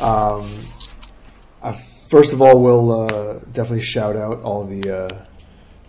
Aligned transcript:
Um, 0.00 0.48
uh, 1.62 1.72
first 2.08 2.32
of 2.32 2.40
all, 2.40 2.60
we'll 2.60 2.90
uh, 2.90 3.38
definitely 3.52 3.82
shout 3.82 4.16
out 4.16 4.40
all 4.42 4.64
the 4.64 5.04
uh, 5.04 5.26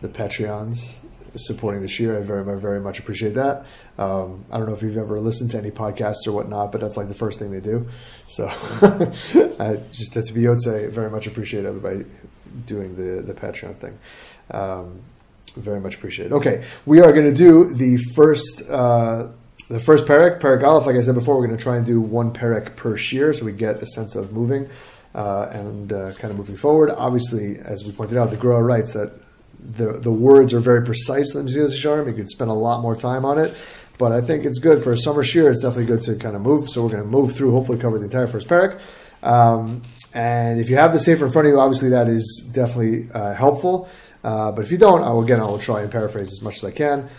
the 0.01 0.09
Patreons 0.09 0.97
supporting 1.37 1.81
this 1.81 1.99
year. 1.99 2.17
I 2.17 2.21
very, 2.21 2.59
very 2.59 2.81
much 2.81 2.99
appreciate 2.99 3.35
that. 3.35 3.65
Um, 3.97 4.45
I 4.51 4.57
don't 4.57 4.67
know 4.67 4.73
if 4.73 4.81
you've 4.81 4.97
ever 4.97 5.19
listened 5.19 5.51
to 5.51 5.57
any 5.57 5.71
podcasts 5.71 6.27
or 6.27 6.33
whatnot, 6.33 6.71
but 6.71 6.81
that's 6.81 6.97
like 6.97 7.07
the 7.07 7.13
first 7.13 7.39
thing 7.39 7.51
they 7.51 7.61
do. 7.61 7.87
So, 8.27 8.47
I 9.59 9.79
just 9.91 10.13
to 10.13 10.33
be 10.33 10.45
say, 10.57 10.87
very 10.87 11.09
much 11.09 11.27
appreciate 11.27 11.65
everybody 11.65 12.05
doing 12.65 12.95
the 12.95 13.21
the 13.21 13.33
Patreon 13.33 13.77
thing. 13.77 13.97
Um, 14.51 15.01
very 15.55 15.79
much 15.79 15.95
appreciate. 15.95 16.31
Okay, 16.31 16.63
we 16.85 17.01
are 17.01 17.11
going 17.11 17.27
to 17.27 17.33
do 17.33 17.65
the 17.73 17.97
first. 18.15 18.69
Uh, 18.69 19.29
the 19.71 19.79
first 19.79 20.05
parak, 20.05 20.39
parak 20.39 20.63
aleph, 20.63 20.85
like 20.85 20.97
I 20.97 21.01
said 21.01 21.15
before, 21.15 21.37
we're 21.37 21.47
going 21.47 21.57
to 21.57 21.63
try 21.63 21.77
and 21.77 21.85
do 21.85 22.01
one 22.01 22.33
parak 22.33 22.75
per 22.75 22.97
shear, 22.97 23.31
so 23.31 23.45
we 23.45 23.53
get 23.53 23.81
a 23.81 23.85
sense 23.85 24.15
of 24.15 24.33
moving 24.33 24.69
uh, 25.15 25.47
and 25.51 25.93
uh, 25.93 26.11
kind 26.13 26.31
of 26.31 26.37
moving 26.37 26.57
forward. 26.57 26.89
Obviously, 26.89 27.57
as 27.57 27.83
we 27.85 27.91
pointed 27.93 28.17
out, 28.17 28.31
the 28.31 28.37
Gra 28.37 28.61
writes 28.61 28.93
that 28.93 29.13
the 29.59 29.93
the 29.93 30.11
words 30.11 30.53
are 30.53 30.59
very 30.59 30.83
precise 30.83 31.33
in 31.33 31.45
the 31.45 31.51
Mesillas 31.51 31.73
Yesharim. 31.73 32.07
You 32.07 32.13
could 32.13 32.29
spend 32.29 32.51
a 32.51 32.53
lot 32.53 32.81
more 32.81 32.95
time 32.95 33.23
on 33.23 33.37
it, 33.37 33.55
but 33.97 34.11
I 34.11 34.19
think 34.19 34.43
it's 34.43 34.59
good 34.59 34.83
for 34.83 34.91
a 34.91 34.97
summer 34.97 35.23
shear. 35.23 35.49
It's 35.49 35.61
definitely 35.61 35.85
good 35.85 36.01
to 36.01 36.15
kind 36.15 36.35
of 36.35 36.41
move. 36.41 36.69
So 36.69 36.83
we're 36.83 36.89
going 36.89 37.03
to 37.03 37.09
move 37.09 37.33
through, 37.33 37.51
hopefully 37.51 37.77
cover 37.77 37.97
the 37.97 38.05
entire 38.05 38.27
first 38.27 38.47
parak. 38.47 38.81
Um, 39.23 39.83
and 40.13 40.59
if 40.59 40.69
you 40.69 40.75
have 40.75 40.91
the 40.91 40.99
sefer 40.99 41.25
in 41.25 41.31
front 41.31 41.47
of 41.47 41.53
you, 41.53 41.59
obviously 41.59 41.89
that 41.89 42.07
is 42.09 42.49
definitely 42.53 43.09
uh, 43.13 43.33
helpful. 43.35 43.87
Uh, 44.23 44.51
but 44.51 44.63
if 44.63 44.71
you 44.71 44.77
don't, 44.77 45.03
I 45.03 45.11
will 45.11 45.23
again 45.23 45.39
I 45.39 45.45
will 45.45 45.59
try 45.59 45.81
and 45.81 45.91
paraphrase 45.91 46.31
as 46.31 46.41
much 46.41 46.57
as 46.57 46.65
I 46.65 46.71
can. 46.71 47.09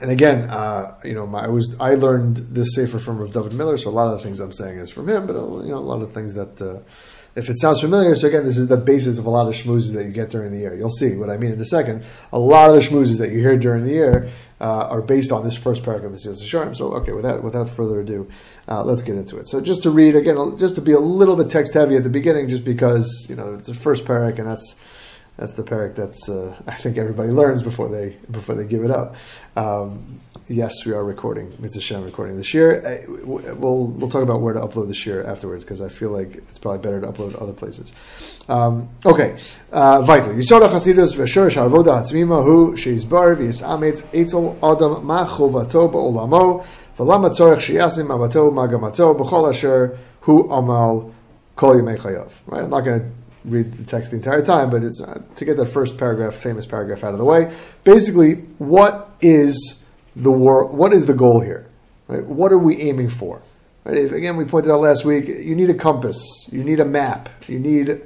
And 0.00 0.10
again, 0.10 0.48
uh, 0.50 0.98
you 1.04 1.14
know, 1.14 1.26
my, 1.26 1.44
I 1.44 1.48
was 1.48 1.76
I 1.80 1.94
learned 1.94 2.36
this 2.36 2.74
sefer 2.74 2.98
from 2.98 3.18
Rav 3.18 3.32
David 3.32 3.52
Miller, 3.52 3.76
so 3.76 3.90
a 3.90 3.92
lot 3.92 4.06
of 4.06 4.12
the 4.12 4.18
things 4.18 4.40
I'm 4.40 4.52
saying 4.52 4.78
is 4.78 4.90
from 4.90 5.08
him, 5.08 5.26
but 5.26 5.36
uh, 5.36 5.62
you 5.62 5.70
know, 5.70 5.78
a 5.78 5.78
lot 5.78 6.02
of 6.02 6.12
things 6.12 6.34
that 6.34 6.60
uh, 6.60 6.80
if 7.36 7.50
it 7.50 7.58
sounds 7.58 7.82
familiar, 7.82 8.14
so 8.14 8.28
again, 8.28 8.44
this 8.44 8.56
is 8.56 8.68
the 8.68 8.78
basis 8.78 9.18
of 9.18 9.26
a 9.26 9.30
lot 9.30 9.46
of 9.46 9.52
schmoozes 9.52 9.94
that 9.94 10.04
you 10.04 10.10
get 10.10 10.30
during 10.30 10.52
the 10.52 10.58
year. 10.58 10.74
You'll 10.74 10.88
see 10.88 11.16
what 11.16 11.28
I 11.28 11.36
mean 11.36 11.52
in 11.52 11.60
a 11.60 11.66
second. 11.66 12.04
A 12.32 12.38
lot 12.38 12.70
of 12.70 12.76
the 12.76 12.80
schmoozes 12.80 13.18
that 13.18 13.30
you 13.30 13.40
hear 13.40 13.58
during 13.58 13.84
the 13.84 13.92
year 13.92 14.30
uh, 14.58 14.88
are 14.88 15.02
based 15.02 15.32
on 15.32 15.44
this 15.44 15.54
first 15.54 15.82
paragraph 15.82 16.10
of 16.10 16.18
Mesillas 16.18 16.42
Yesharim. 16.42 16.74
So, 16.74 16.94
okay, 16.94 17.12
without 17.12 17.44
without 17.44 17.68
further 17.68 18.00
ado, 18.00 18.30
uh, 18.68 18.82
let's 18.84 19.02
get 19.02 19.16
into 19.16 19.36
it. 19.36 19.46
So, 19.48 19.60
just 19.60 19.82
to 19.82 19.90
read 19.90 20.16
again, 20.16 20.56
just 20.56 20.76
to 20.76 20.80
be 20.80 20.92
a 20.92 20.98
little 20.98 21.36
bit 21.36 21.50
text 21.50 21.74
heavy 21.74 21.96
at 21.96 22.04
the 22.04 22.10
beginning, 22.10 22.48
just 22.48 22.64
because 22.64 23.26
you 23.28 23.36
know 23.36 23.52
it's 23.52 23.68
the 23.68 23.74
first 23.74 24.06
paragraph, 24.06 24.38
and 24.38 24.48
that's 24.48 24.80
that's 25.36 25.52
the 25.52 25.62
parak 25.62 25.94
that's 25.94 26.28
uh, 26.28 26.56
I 26.66 26.74
think 26.74 26.96
everybody 26.98 27.30
learns 27.30 27.62
before 27.62 27.88
they 27.88 28.16
before 28.30 28.54
they 28.54 28.64
give 28.64 28.84
it 28.84 28.90
up. 28.90 29.16
Um, 29.56 30.20
yes, 30.48 30.84
we 30.86 30.92
are 30.92 31.04
recording 31.04 31.52
Mitzvah 31.58 31.80
Shem 31.80 32.04
recording 32.04 32.36
this 32.36 32.54
year. 32.54 33.04
We'll 33.24 33.86
we'll 33.86 34.08
talk 34.08 34.22
about 34.22 34.40
where 34.40 34.54
to 34.54 34.60
upload 34.60 34.88
this 34.88 35.06
year 35.06 35.24
afterwards 35.24 35.64
because 35.64 35.80
I 35.82 35.88
feel 35.88 36.10
like 36.10 36.36
it's 36.36 36.58
probably 36.58 36.78
better 36.78 37.00
to 37.00 37.08
upload 37.08 37.40
other 37.40 37.52
places. 37.52 37.92
Um, 38.48 38.88
okay, 39.04 39.38
uh, 39.72 40.02
vital. 40.02 40.32
Yisod 40.32 40.66
Chasidus 40.68 41.14
v'shorish 41.14 41.56
havoda 41.56 42.00
hatzmima 42.00 42.44
hu 42.44 42.72
sheizbar 42.72 43.36
v'yisametz 43.36 44.06
etzel 44.14 44.58
adam 44.62 45.04
ma 45.04 45.26
chovato 45.26 45.90
ba'olamo 45.90 46.64
v'lama 46.96 47.30
tzorech 47.30 47.58
sheyasim 47.58 48.08
avato 48.08 48.50
magamato 48.50 49.16
b'chol 49.16 49.50
asher 49.50 49.98
hu 50.20 50.48
amal 50.50 51.12
kol 51.56 51.74
yemei 51.74 51.98
chayav. 51.98 52.32
Right, 52.46 52.62
I'm 52.62 52.70
not 52.70 52.80
going 52.80 53.00
to 53.00 53.15
read 53.46 53.72
the 53.72 53.84
text 53.84 54.10
the 54.10 54.16
entire 54.16 54.42
time, 54.42 54.70
but 54.70 54.84
it's 54.84 55.00
uh, 55.00 55.22
to 55.36 55.44
get 55.44 55.56
that 55.56 55.66
first 55.66 55.96
paragraph, 55.96 56.34
famous 56.34 56.66
paragraph, 56.66 57.04
out 57.04 57.12
of 57.12 57.18
the 57.18 57.24
way. 57.24 57.52
Basically, 57.84 58.34
what 58.58 59.10
is 59.20 59.84
the 60.14 60.32
war? 60.32 60.66
What 60.66 60.92
is 60.92 61.06
the 61.06 61.14
goal 61.14 61.40
here? 61.40 61.68
Right? 62.08 62.24
What 62.24 62.52
are 62.52 62.58
we 62.58 62.76
aiming 62.80 63.08
for? 63.08 63.42
Right? 63.84 63.96
If, 63.96 64.12
again, 64.12 64.36
we 64.36 64.44
pointed 64.44 64.70
out 64.70 64.80
last 64.80 65.04
week. 65.04 65.28
You 65.28 65.54
need 65.54 65.70
a 65.70 65.74
compass. 65.74 66.22
You 66.50 66.64
need 66.64 66.80
a 66.80 66.84
map. 66.84 67.28
You 67.46 67.58
need 67.58 68.02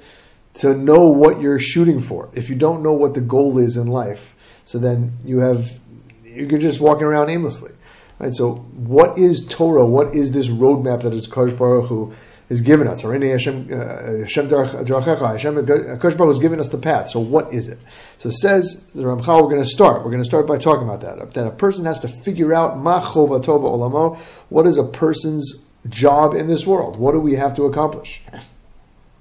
to 0.55 0.75
know 0.75 1.11
what 1.11 1.41
you're 1.41 1.59
shooting 1.59 2.01
for. 2.01 2.29
If 2.35 2.51
you 2.51 2.57
don't 2.57 2.83
know 2.83 2.93
what 2.93 3.15
the 3.15 3.21
goal 3.21 3.59
is 3.59 3.77
in 3.77 3.87
life, 3.87 4.35
so 4.65 4.79
then 4.79 5.13
you 5.25 5.41
have 5.41 5.81
you're 6.25 6.59
just 6.59 6.81
walking 6.81 7.05
around 7.05 7.31
aimlessly. 7.31 7.73
Right? 8.19 8.33
So, 8.33 8.57
what 8.77 9.19
is 9.19 9.47
Torah? 9.47 9.87
What 9.87 10.15
is 10.15 10.33
this 10.33 10.49
roadmap 10.49 11.03
that 11.03 11.15
is 11.15 11.27
Kosh 11.27 11.53
Baruch 11.53 11.89
Hu? 11.89 12.13
Has 12.51 12.61
given 12.61 12.87
us. 12.87 13.05
Already 13.05 13.31
Hashem, 13.31 13.69
uh, 13.73 14.27
Hashem 14.27 14.49
has 14.51 16.39
given 16.39 16.61
us 16.61 16.69
the 16.69 16.79
path. 16.79 17.09
So 17.09 17.21
what 17.21 17.55
is 17.55 17.69
it? 17.69 17.79
So 18.19 18.29
it 18.29 18.33
says 18.33 18.85
the 18.93 19.05
Ramchal. 19.05 19.43
We're 19.43 19.51
going 19.51 19.63
to 19.63 19.69
start. 19.69 20.05
We're 20.05 20.11
going 20.11 20.23
to 20.23 20.29
start 20.29 20.47
by 20.47 20.59
talking 20.59 20.87
about 20.87 21.01
that. 21.01 21.33
That 21.33 21.47
a 21.47 21.53
person 21.53 21.87
has 21.87 22.01
to 22.01 22.09
figure 22.09 22.53
out 22.53 22.77
ma 22.77 23.01
toba 23.01 23.39
olamo. 23.41 24.19
What 24.51 24.67
is 24.67 24.77
a 24.77 24.85
person's 24.85 25.65
job 25.89 26.35
in 26.35 26.49
this 26.49 26.67
world? 26.67 26.97
What 26.97 27.13
do 27.13 27.21
we 27.21 27.37
have 27.37 27.55
to 27.57 27.65
accomplish? 27.65 28.21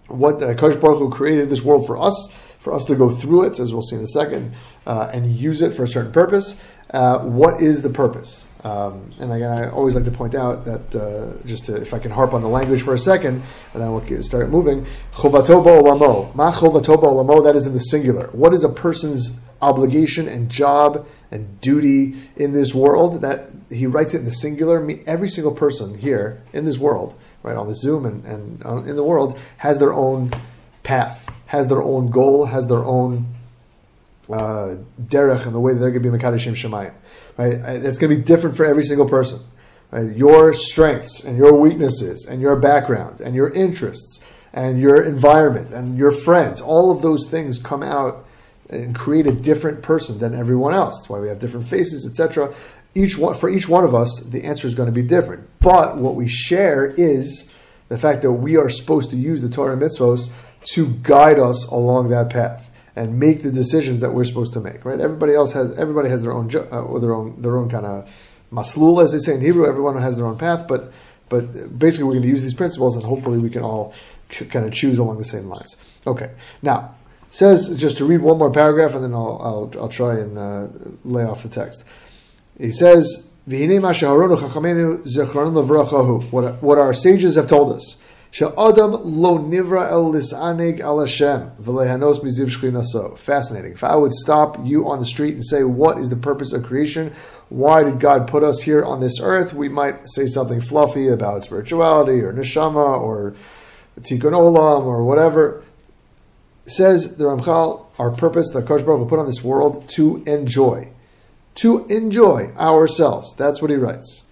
What 0.07 0.41
uh, 0.41 0.55
Baruch 0.55 0.79
Hu 0.99 1.09
created 1.11 1.49
this 1.49 1.63
world 1.63 1.85
for 1.85 2.01
us, 2.01 2.33
for 2.57 2.73
us 2.73 2.83
to 2.85 2.95
go 2.95 3.11
through 3.11 3.43
it, 3.43 3.59
as 3.59 3.71
we'll 3.71 3.83
see 3.83 3.95
in 3.95 4.01
a 4.01 4.07
second, 4.07 4.53
uh, 4.87 5.11
and 5.13 5.27
use 5.27 5.61
it 5.61 5.75
for 5.75 5.83
a 5.83 5.87
certain 5.87 6.11
purpose. 6.11 6.59
Uh, 6.91 7.19
what 7.19 7.61
is 7.61 7.81
the 7.81 7.89
purpose? 7.89 8.47
Um, 8.63 9.09
and 9.19 9.31
again, 9.31 9.51
I 9.51 9.69
always 9.69 9.95
like 9.95 10.05
to 10.05 10.11
point 10.11 10.35
out 10.35 10.65
that 10.65 10.95
uh, 10.95 11.47
just 11.47 11.65
to, 11.65 11.75
if 11.75 11.93
I 11.93 11.99
can 11.99 12.11
harp 12.11 12.33
on 12.33 12.41
the 12.41 12.49
language 12.49 12.81
for 12.81 12.93
a 12.93 12.99
second, 12.99 13.43
and 13.73 13.81
then 13.81 13.93
we'll 13.93 14.23
start 14.23 14.49
moving. 14.49 14.85
Chovato 15.13 15.63
olamo, 15.63 16.33
ma 16.35 16.51
chovato 16.51 16.97
olamo. 16.97 17.43
That 17.43 17.55
is 17.55 17.67
in 17.67 17.73
the 17.73 17.79
singular. 17.79 18.27
What 18.31 18.53
is 18.53 18.63
a 18.63 18.69
person's 18.69 19.39
obligation 19.61 20.27
and 20.27 20.49
job 20.49 21.07
and 21.31 21.61
duty 21.61 22.15
in 22.35 22.53
this 22.53 22.73
world? 22.73 23.21
That 23.21 23.51
he 23.69 23.85
writes 23.85 24.13
it 24.13 24.19
in 24.19 24.25
the 24.25 24.31
singular. 24.31 24.85
Every 25.05 25.29
single 25.29 25.53
person 25.53 25.97
here 25.97 26.41
in 26.53 26.65
this 26.65 26.79
world, 26.79 27.15
right 27.43 27.55
on 27.55 27.67
the 27.67 27.75
Zoom 27.75 28.05
and, 28.05 28.25
and 28.25 28.87
in 28.87 28.95
the 28.95 29.03
world, 29.03 29.39
has 29.57 29.77
their 29.77 29.93
own 29.93 30.31
path, 30.83 31.29
has 31.45 31.67
their 31.67 31.83
own 31.83 32.09
goal, 32.09 32.45
has 32.45 32.67
their 32.67 32.83
own 32.83 33.35
uh, 34.31 34.75
derech 35.01 35.45
and 35.45 35.55
the 35.55 35.59
way 35.59 35.73
that 35.73 35.79
they're 35.79 35.91
going 35.91 36.03
to 36.03 36.11
be 36.11 36.17
Makadashim 36.17 36.53
Shemayim. 36.53 36.93
Right? 37.37 37.53
It's 37.53 37.97
going 37.97 38.11
to 38.11 38.17
be 38.17 38.21
different 38.21 38.55
for 38.55 38.65
every 38.65 38.83
single 38.83 39.07
person. 39.07 39.41
Right? 39.91 40.15
Your 40.15 40.53
strengths 40.53 41.23
and 41.23 41.37
your 41.37 41.53
weaknesses 41.53 42.25
and 42.29 42.41
your 42.41 42.55
background 42.55 43.21
and 43.21 43.35
your 43.35 43.49
interests 43.49 44.23
and 44.53 44.79
your 44.79 45.03
environment 45.03 45.71
and 45.71 45.97
your 45.97 46.11
friends, 46.11 46.61
all 46.61 46.91
of 46.91 47.01
those 47.01 47.27
things 47.29 47.57
come 47.57 47.83
out 47.83 48.25
and 48.69 48.95
create 48.95 49.25
a 49.25 49.31
different 49.31 49.81
person 49.81 50.19
than 50.19 50.35
everyone 50.35 50.73
else. 50.73 50.99
That's 50.99 51.09
why 51.09 51.19
we 51.19 51.27
have 51.27 51.39
different 51.39 51.65
faces, 51.65 52.07
etc. 52.07 52.53
Each 52.93 53.17
one, 53.17 53.33
for 53.33 53.49
each 53.49 53.67
one 53.67 53.83
of 53.83 53.95
us, 53.95 54.19
the 54.19 54.43
answer 54.43 54.67
is 54.67 54.75
going 54.75 54.87
to 54.87 54.93
be 54.93 55.03
different. 55.03 55.47
But 55.59 55.97
what 55.97 56.15
we 56.15 56.27
share 56.27 56.85
is 56.85 57.53
the 57.87 57.97
fact 57.97 58.21
that 58.21 58.31
we 58.31 58.57
are 58.57 58.69
supposed 58.69 59.09
to 59.11 59.17
use 59.17 59.41
the 59.41 59.49
Torah 59.49 59.73
and 59.73 59.81
mitzvos 59.81 60.29
to 60.73 60.93
guide 61.01 61.39
us 61.39 61.65
along 61.67 62.09
that 62.09 62.29
path 62.29 62.68
and 62.99 63.17
make 63.17 63.43
the 63.43 63.51
decisions 63.51 64.01
that 64.01 64.13
we're 64.13 64.25
supposed 64.25 64.51
to 64.51 64.59
make. 64.59 64.83
Right? 64.83 64.99
Everybody 64.99 65.33
else 65.33 65.53
has 65.53 65.71
everybody 65.79 66.09
has 66.09 66.21
their 66.21 66.33
own 66.33 66.53
uh, 66.53 66.83
or 66.83 66.99
their 66.99 67.13
own 67.13 67.41
their 67.41 67.57
own 67.57 67.69
kind 67.69 67.85
of 67.85 68.13
maslul, 68.51 69.01
as 69.01 69.13
they 69.13 69.19
say 69.19 69.35
in 69.35 69.41
Hebrew. 69.41 69.65
Everyone 69.65 69.97
has 70.01 70.17
their 70.17 70.25
own 70.25 70.37
path, 70.37 70.67
but 70.67 70.91
but 71.29 71.79
basically 71.79 72.05
we're 72.05 72.13
going 72.13 72.23
to 72.23 72.29
use 72.29 72.43
these 72.43 72.53
principles, 72.53 72.95
and 72.97 73.05
hopefully 73.05 73.37
we 73.37 73.49
can 73.49 73.63
all 73.63 73.93
kind 74.49 74.65
of 74.65 74.73
choose 74.73 74.99
along 74.99 75.17
the 75.17 75.23
same 75.23 75.47
lines. 75.47 75.77
Okay, 76.05 76.31
now 76.61 76.95
says 77.29 77.75
just 77.77 77.97
to 77.97 78.05
read 78.05 78.21
one 78.21 78.37
more 78.37 78.51
paragraph, 78.51 78.93
and 78.95 79.03
then 79.03 79.13
I'll 79.13 79.39
I'll, 79.41 79.83
I'll 79.83 79.89
try 79.89 80.19
and 80.19 80.37
uh, 80.37 80.67
lay 81.05 81.23
off 81.23 81.43
the 81.43 81.49
text. 81.49 81.85
He 82.59 82.71
says. 82.71 83.25
What, 86.29 86.61
what 86.61 86.77
our 86.77 86.93
sages 86.93 87.35
have 87.35 87.47
told 87.47 87.71
us. 87.71 87.97
Sha'adam 88.31 88.95
lo 89.03 89.39
nivra 89.39 89.89
el 89.89 90.13
lisanig 90.13 90.79
al 90.81 90.99
Hashem 90.99 91.51
v'lehanos 91.59 92.19
miziv 92.23 92.45
shchinaso. 92.45 93.17
Fascinating. 93.17 93.71
If 93.71 93.83
I 93.83 93.95
would 93.95 94.13
stop 94.13 94.57
you 94.63 94.87
on 94.87 94.99
the 94.99 95.05
street 95.05 95.33
and 95.33 95.43
say, 95.43 95.63
what 95.63 95.97
is 95.97 96.11
the 96.11 96.15
purpose 96.15 96.53
of 96.53 96.63
creation? 96.63 97.11
Why 97.49 97.83
did 97.83 97.99
God 97.99 98.27
put 98.27 98.43
us 98.43 98.61
here 98.61 98.83
on 98.83 98.99
this 98.99 99.19
earth? 99.19 99.55
We 99.55 99.67
might 99.67 100.07
say 100.07 100.27
something 100.27 100.61
fluffy 100.61 101.07
about 101.07 101.43
spirituality 101.43 102.21
or 102.21 102.31
neshama 102.31 103.01
or 103.01 103.33
tikkun 103.99 104.33
olam 104.33 104.85
or 104.85 105.03
whatever. 105.03 105.63
says 106.67 107.17
the 107.17 107.25
Ramchal, 107.25 107.87
our 107.97 108.11
purpose, 108.11 108.51
the 108.51 108.61
Kosh 108.61 108.83
Baruch 108.83 109.09
put 109.09 109.17
on 109.17 109.25
this 109.25 109.43
world 109.43 109.89
to 109.89 110.23
enjoy. 110.27 110.91
To 111.55 111.87
enjoy 111.87 112.51
ourselves. 112.57 113.33
That's 113.35 113.59
what 113.59 113.71
he 113.71 113.77
writes. 113.77 114.25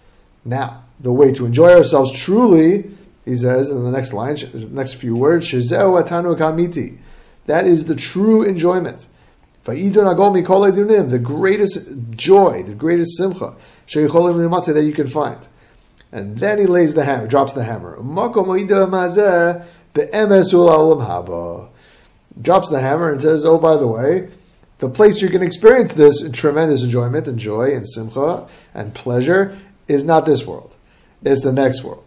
Now, 0.45 0.83
the 0.99 1.11
way 1.11 1.33
to 1.33 1.47
enjoy 1.47 1.73
ourselves 1.73 2.11
truly 2.11 2.91
he 3.27 3.35
says 3.35 3.69
in 3.71 3.83
the 3.83 3.91
next 3.91 4.13
line, 4.13 4.37
next 4.69 4.93
few 4.93 5.13
words, 5.15 5.51
Shezeu 5.51 6.01
atanu 6.01 6.37
kamiti. 6.37 6.97
That 7.45 7.67
is 7.67 7.85
the 7.85 7.95
true 7.95 8.43
enjoyment. 8.43 9.07
The 9.65 11.19
greatest 11.21 11.89
joy, 12.11 12.63
the 12.63 12.73
greatest 12.73 13.17
simcha 13.17 13.55
that 13.93 14.83
you 14.85 14.93
can 14.93 15.07
find. 15.07 15.47
And 16.09 16.37
then 16.37 16.57
he 16.57 16.65
lays 16.65 16.93
the 16.93 17.03
hammer, 17.03 17.27
drops 17.27 17.53
the 17.53 17.65
hammer. 17.65 17.97
Drops 22.41 22.69
the 22.69 22.79
hammer 22.79 23.11
and 23.11 23.19
says, 23.19 23.43
Oh, 23.43 23.57
by 23.57 23.75
the 23.75 23.87
way, 23.87 24.29
the 24.77 24.87
place 24.89 25.21
you 25.21 25.27
can 25.27 25.43
experience 25.43 25.93
this 25.95 26.31
tremendous 26.31 26.81
enjoyment 26.81 27.27
and 27.27 27.37
joy 27.37 27.75
and 27.75 27.85
simcha 27.85 28.47
and 28.73 28.95
pleasure 28.95 29.57
is 29.89 30.05
not 30.05 30.25
this 30.25 30.45
world. 30.45 30.77
It's 31.23 31.41
the 31.41 31.51
next 31.51 31.83
world. 31.83 32.06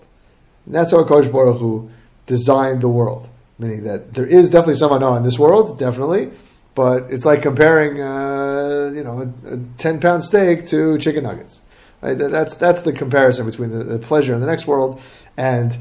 And 0.71 0.77
that's 0.77 0.93
how 0.93 1.03
Kosh 1.03 1.27
Baruch 1.27 1.59
Hu 1.59 1.91
designed 2.27 2.81
the 2.81 2.89
world. 2.89 3.29
Meaning 3.59 3.83
that 3.83 4.15
there 4.15 4.25
is 4.25 4.49
definitely 4.49 4.77
some 4.77 4.93
unknown 4.93 5.17
in 5.17 5.23
this 5.25 5.37
world, 5.37 5.81
definitely, 5.81 6.31
but 6.77 7.11
it's 7.11 7.25
like 7.25 7.43
comparing, 7.43 8.01
uh, 8.01 8.93
you 8.95 9.03
know, 9.03 9.19
a, 9.23 9.55
a 9.55 9.59
ten 9.79 9.99
pound 9.99 10.23
steak 10.23 10.65
to 10.67 10.97
chicken 10.99 11.25
nuggets. 11.25 11.61
Right? 12.01 12.15
That's 12.17 12.55
that's 12.55 12.83
the 12.83 12.93
comparison 12.93 13.47
between 13.47 13.73
the, 13.73 13.83
the 13.83 13.99
pleasure 13.99 14.33
in 14.33 14.41
the 14.41 14.47
next 14.47 14.69
world 14.69 15.03
and 15.37 15.77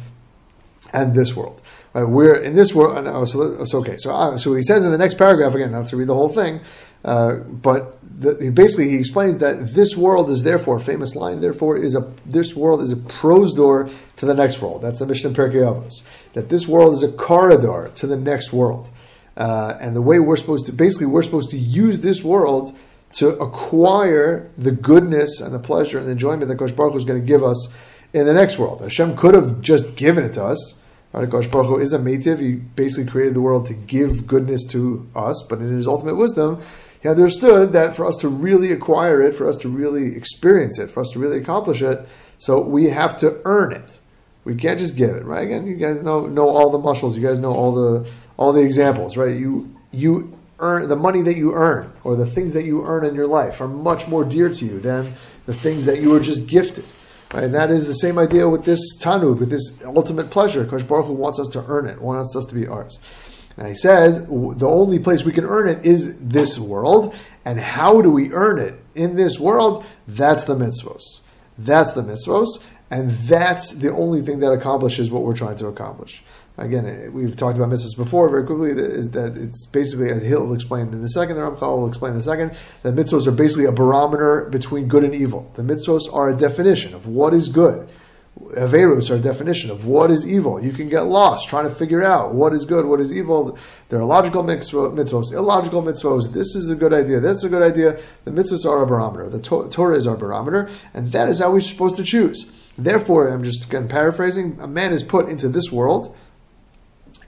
and 0.91 1.13
this 1.13 1.35
world. 1.35 1.61
Right? 1.93 2.03
We're 2.03 2.37
in 2.37 2.55
this 2.55 2.73
world. 2.73 3.07
Oh, 3.07 3.25
so, 3.25 3.63
so 3.65 3.77
okay. 3.77 3.97
So 3.97 4.15
uh, 4.15 4.37
so 4.37 4.55
he 4.55 4.63
says 4.63 4.85
in 4.85 4.91
the 4.91 4.97
next 4.97 5.19
paragraph 5.19 5.53
again. 5.53 5.71
Not 5.71 5.85
to 5.89 5.97
read 5.97 6.07
the 6.07 6.15
whole 6.15 6.29
thing, 6.29 6.61
uh, 7.05 7.35
but 7.35 7.98
the, 8.19 8.51
basically 8.51 8.89
he 8.89 8.97
explains 8.97 9.37
that 9.37 9.73
this 9.73 9.95
world 9.95 10.29
is 10.29 10.43
therefore 10.43 10.79
famous 10.79 11.15
line. 11.15 11.39
Therefore 11.39 11.77
is 11.77 11.95
a 11.95 12.11
this 12.25 12.53
world 12.53 12.81
is 12.81 12.91
a 12.91 12.97
pros 12.97 13.53
door 13.53 13.89
to 14.17 14.25
the 14.25 14.33
next 14.33 14.61
world. 14.61 14.81
That's 14.81 14.99
the 14.99 15.05
Pirkei 15.05 15.63
Avos. 15.63 16.03
That 16.33 16.49
this 16.49 16.67
world 16.67 16.93
is 16.93 17.01
a 17.01 17.11
corridor 17.11 17.89
to 17.95 18.07
the 18.07 18.17
next 18.17 18.51
world. 18.51 18.91
Uh, 19.37 19.77
and 19.79 19.95
the 19.95 20.01
way 20.01 20.19
we're 20.19 20.35
supposed 20.35 20.65
to 20.65 20.73
basically 20.73 21.07
we're 21.07 21.23
supposed 21.23 21.49
to 21.51 21.57
use 21.57 22.01
this 22.01 22.21
world 22.21 22.77
to 23.13 23.29
acquire 23.39 24.51
the 24.57 24.71
goodness 24.71 25.39
and 25.39 25.53
the 25.53 25.59
pleasure 25.59 25.97
and 25.97 26.05
the 26.05 26.11
enjoyment 26.11 26.47
that 26.49 26.57
Kosh 26.57 26.73
Baruch 26.73 26.91
Hu 26.91 26.97
is 26.99 27.05
going 27.05 27.21
to 27.21 27.25
give 27.25 27.43
us 27.43 27.73
in 28.11 28.25
the 28.25 28.33
next 28.33 28.59
world. 28.59 28.81
Hashem 28.81 29.15
could 29.15 29.33
have 29.33 29.61
just 29.61 29.95
given 29.95 30.25
it 30.25 30.33
to 30.33 30.43
us. 30.43 30.81
Kosh 31.13 31.47
Baruch 31.47 31.67
Hu 31.67 31.79
is 31.79 31.93
a 31.93 31.99
mative. 31.99 32.39
He 32.39 32.53
basically 32.53 33.09
created 33.09 33.33
the 33.33 33.41
world 33.41 33.65
to 33.67 33.73
give 33.73 34.27
goodness 34.27 34.65
to 34.67 35.09
us, 35.15 35.43
but 35.49 35.59
in 35.59 35.75
his 35.75 35.87
ultimate 35.87 36.15
wisdom, 36.15 36.61
he 37.01 37.07
understood 37.07 37.71
that 37.73 37.95
for 37.95 38.05
us 38.05 38.17
to 38.17 38.27
really 38.27 38.71
acquire 38.71 39.21
it, 39.21 39.33
for 39.33 39.47
us 39.47 39.55
to 39.57 39.69
really 39.69 40.15
experience 40.15 40.79
it, 40.79 40.91
for 40.91 40.99
us 41.01 41.11
to 41.11 41.19
really 41.19 41.37
accomplish 41.37 41.81
it, 41.81 42.07
so 42.37 42.59
we 42.59 42.85
have 42.89 43.17
to 43.19 43.39
earn 43.45 43.71
it. 43.73 43.99
We 44.43 44.55
can't 44.55 44.79
just 44.79 44.95
give 44.95 45.11
it, 45.11 45.23
right? 45.25 45.45
Again, 45.45 45.67
you 45.67 45.75
guys 45.75 46.01
know 46.01 46.25
know 46.25 46.49
all 46.49 46.71
the 46.71 46.79
muscles. 46.79 47.15
You 47.17 47.25
guys 47.25 47.39
know 47.39 47.53
all 47.53 47.71
the 47.73 48.09
all 48.37 48.53
the 48.53 48.63
examples, 48.63 49.17
right? 49.17 49.35
You 49.35 49.75
you 49.91 50.37
earn 50.59 50.87
the 50.87 50.95
money 50.95 51.21
that 51.21 51.35
you 51.35 51.53
earn 51.53 51.91
or 52.03 52.15
the 52.15 52.25
things 52.25 52.53
that 52.53 52.65
you 52.65 52.85
earn 52.85 53.05
in 53.05 53.15
your 53.15 53.27
life 53.27 53.61
are 53.61 53.67
much 53.67 54.07
more 54.07 54.25
dear 54.25 54.49
to 54.49 54.65
you 54.65 54.79
than 54.79 55.13
the 55.45 55.53
things 55.53 55.85
that 55.85 56.01
you 56.01 56.09
were 56.09 56.19
just 56.19 56.47
gifted. 56.47 56.85
Right? 57.33 57.45
And 57.45 57.53
that 57.53 57.69
is 57.69 57.87
the 57.87 57.93
same 57.93 58.17
idea 58.17 58.49
with 58.49 58.65
this 58.65 58.79
tanug, 59.01 59.39
with 59.39 59.49
this 59.49 59.83
ultimate 59.85 60.31
pleasure. 60.31 60.65
Kosh 60.65 60.83
Baruch 60.83 61.05
Hu 61.05 61.13
wants 61.13 61.39
us 61.39 61.47
to 61.49 61.63
earn 61.67 61.85
it, 61.87 62.01
wants 62.01 62.35
us 62.35 62.45
to 62.47 62.55
be 62.55 62.67
ours. 62.67 62.99
And 63.59 63.67
he 63.67 63.75
says 63.75 64.25
the 64.25 64.67
only 64.67 64.99
place 64.99 65.25
we 65.25 65.33
can 65.33 65.43
earn 65.43 65.67
it 65.67 65.85
is 65.85 66.17
this 66.19 66.57
world. 66.57 67.13
And 67.43 67.59
how 67.59 68.01
do 68.01 68.09
we 68.09 68.31
earn 68.31 68.57
it 68.57 68.81
in 68.95 69.17
this 69.17 69.37
world? 69.37 69.85
That's 70.07 70.45
the 70.45 70.55
mitzvos. 70.55 71.19
That's 71.57 71.91
the 71.91 72.01
mitzvos. 72.01 72.63
And 72.89 73.11
that's 73.11 73.73
the 73.73 73.91
only 73.91 74.21
thing 74.21 74.39
that 74.39 74.51
accomplishes 74.51 75.11
what 75.11 75.23
we're 75.23 75.35
trying 75.35 75.57
to 75.57 75.67
accomplish. 75.67 76.23
Again, 76.57 76.85
eh, 76.85 77.07
we've 77.09 77.35
talked 77.35 77.57
about 77.57 77.69
mitzvahs 77.69 77.97
before 77.97 78.29
very 78.29 78.45
quickly. 78.45 78.71
Is 78.71 79.11
that 79.11 79.37
it's 79.37 79.65
basically, 79.65 80.09
as 80.09 80.23
he'll 80.23 80.53
explain 80.53 80.93
in 80.93 81.03
a 81.03 81.09
second, 81.09 81.35
the 81.35 81.41
Ramchal 81.41 81.79
will 81.79 81.87
explain 81.89 82.13
in 82.13 82.19
a 82.19 82.21
second, 82.21 82.57
that 82.83 82.95
mitzvahs 82.95 83.27
are 83.27 83.31
basically 83.31 83.65
a 83.65 83.73
barometer 83.73 84.45
between 84.45 84.87
good 84.87 85.03
and 85.03 85.13
evil. 85.13 85.51
The 85.55 85.63
mitzvahs 85.63 86.11
are 86.13 86.29
a 86.29 86.35
definition 86.35 86.93
of 86.93 87.07
what 87.07 87.33
is 87.33 87.49
good. 87.49 87.89
Averus 88.55 89.13
a 89.13 89.19
definition 89.19 89.69
of 89.69 89.85
what 89.85 90.09
is 90.09 90.27
evil. 90.27 90.63
You 90.63 90.71
can 90.71 90.89
get 90.89 91.01
lost 91.01 91.49
trying 91.49 91.65
to 91.65 91.69
figure 91.69 92.03
out 92.03 92.33
what 92.33 92.53
is 92.53 92.65
good, 92.65 92.85
what 92.85 93.01
is 93.01 93.11
evil. 93.11 93.57
There 93.89 93.99
are 93.99 94.05
logical 94.05 94.43
mitzvahs, 94.43 95.33
illogical 95.33 95.83
mitzvahs. 95.83 96.31
This 96.31 96.55
is 96.55 96.69
a 96.69 96.75
good 96.75 96.93
idea. 96.93 97.19
This 97.19 97.37
is 97.37 97.43
a 97.43 97.49
good 97.49 97.61
idea. 97.61 97.99
The 98.23 98.31
mitzvahs 98.31 98.65
are 98.65 98.81
a 98.81 98.87
barometer. 98.87 99.29
The 99.29 99.41
Torah 99.41 99.97
is 99.97 100.07
our 100.07 100.15
barometer, 100.15 100.69
and 100.93 101.11
that 101.11 101.27
is 101.29 101.39
how 101.39 101.51
we're 101.51 101.59
supposed 101.59 101.97
to 101.97 102.03
choose. 102.03 102.49
Therefore, 102.77 103.27
I'm 103.27 103.43
just 103.43 103.65
again 103.65 103.87
paraphrasing. 103.87 104.57
A 104.61 104.67
man 104.67 104.93
is 104.93 105.03
put 105.03 105.27
into 105.27 105.49
this 105.49 105.71
world 105.71 106.15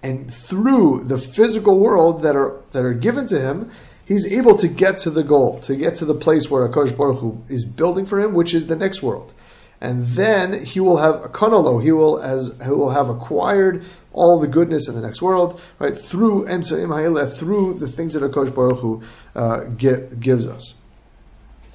and 0.03 0.33
through 0.33 1.03
the 1.03 1.17
physical 1.17 1.79
world 1.79 2.23
that 2.23 2.35
are 2.35 2.57
that 2.71 2.83
are 2.83 2.93
given 2.93 3.27
to 3.27 3.39
him, 3.39 3.71
he's 4.05 4.25
able 4.31 4.57
to 4.57 4.67
get 4.67 4.97
to 4.99 5.09
the 5.09 5.23
goal, 5.23 5.59
to 5.59 5.75
get 5.75 5.95
to 5.95 6.05
the 6.05 6.15
place 6.15 6.49
where 6.49 6.67
Akash 6.67 6.97
Baruch 6.97 7.19
Hu 7.19 7.43
is 7.49 7.65
building 7.65 8.05
for 8.05 8.19
him, 8.19 8.33
which 8.33 8.53
is 8.53 8.67
the 8.67 8.75
next 8.75 9.03
world. 9.03 9.33
And 9.81 10.05
then 10.09 10.63
he 10.63 10.79
will 10.79 10.97
have 10.97 11.15
a 11.23 11.29
kanalo, 11.29 11.81
he 11.81 11.91
will 11.91 12.19
as 12.21 12.55
he 12.63 12.69
will 12.69 12.91
have 12.91 13.09
acquired 13.09 13.83
all 14.13 14.39
the 14.39 14.47
goodness 14.47 14.87
in 14.87 14.93
the 14.93 15.01
next 15.01 15.21
world, 15.21 15.59
right? 15.79 15.97
Through 15.97 16.45
Emsa 16.45 16.83
Im 16.83 17.29
through 17.31 17.79
the 17.79 17.87
things 17.87 18.13
that 18.13 18.23
Akash 18.23 18.53
Baruch 18.53 18.79
Hu 18.79 19.03
uh, 19.35 19.63
gives 19.65 20.45
us. 20.45 20.75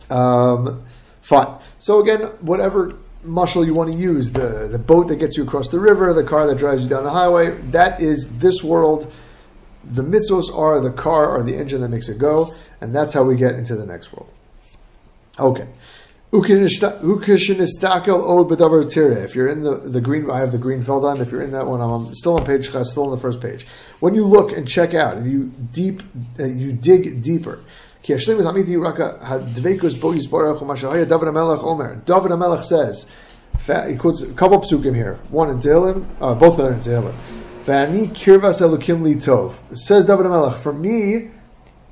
Um, 0.08 0.84
fine. 1.20 1.58
So 1.78 2.00
again, 2.00 2.20
whatever 2.40 2.94
muscle 3.24 3.64
you 3.64 3.74
want 3.74 3.90
to 3.90 3.98
use, 3.98 4.32
the, 4.32 4.68
the 4.70 4.78
boat 4.78 5.08
that 5.08 5.16
gets 5.16 5.36
you 5.36 5.42
across 5.42 5.68
the 5.68 5.80
river, 5.80 6.12
the 6.12 6.22
car 6.22 6.46
that 6.46 6.58
drives 6.58 6.82
you 6.82 6.88
down 6.88 7.04
the 7.04 7.10
highway, 7.10 7.50
that 7.70 8.00
is 8.00 8.38
this 8.38 8.62
world. 8.62 9.12
The 9.84 10.02
mitzvos 10.02 10.56
are 10.56 10.80
the 10.80 10.92
car 10.92 11.36
or 11.36 11.42
the 11.42 11.56
engine 11.56 11.80
that 11.80 11.88
makes 11.88 12.08
it 12.08 12.18
go, 12.18 12.48
and 12.80 12.94
that's 12.94 13.14
how 13.14 13.24
we 13.24 13.36
get 13.36 13.54
into 13.54 13.74
the 13.76 13.86
next 13.86 14.12
world. 14.12 14.32
Okay. 15.38 15.66
If 16.32 16.48
you're 19.34 19.48
in 19.48 19.62
the, 19.62 19.76
the 19.84 20.00
green, 20.00 20.30
I 20.30 20.40
have 20.40 20.52
the 20.52 20.58
green 20.58 20.82
Feldheim. 20.82 21.20
If 21.20 21.30
you're 21.30 21.42
in 21.42 21.52
that 21.52 21.66
one, 21.66 21.80
I'm 21.80 22.14
still 22.14 22.34
on 22.36 22.44
page, 22.44 22.68
still 22.68 23.04
on 23.04 23.10
the 23.12 23.16
first 23.16 23.40
page. 23.40 23.66
When 24.00 24.14
you 24.14 24.26
look 24.26 24.50
and 24.52 24.66
check 24.66 24.92
out, 24.92 25.16
and 25.16 25.30
you 25.30 25.52
deep, 25.72 26.02
uh, 26.40 26.44
you 26.44 26.72
dig 26.72 27.22
deeper, 27.22 27.60
David 28.06 28.44
HaMelech 32.30 32.64
says, 32.64 33.06
he 33.88 33.96
quotes 33.96 34.22
a 34.22 34.32
couple 34.34 34.58
psukim 34.60 34.94
here, 34.94 35.18
one 35.30 35.50
in 35.50 35.58
Tehillim, 35.58 36.06
uh, 36.20 36.34
both 36.34 36.60
are 36.60 36.72
in 36.72 36.78
Tehillim. 36.78 37.14
V'ani 37.64 39.02
li 39.02 39.14
tov. 39.14 39.54
Says 39.76 40.06
David 40.06 40.26
HaMelech, 40.26 40.58
for 40.58 40.72
me, 40.72 41.30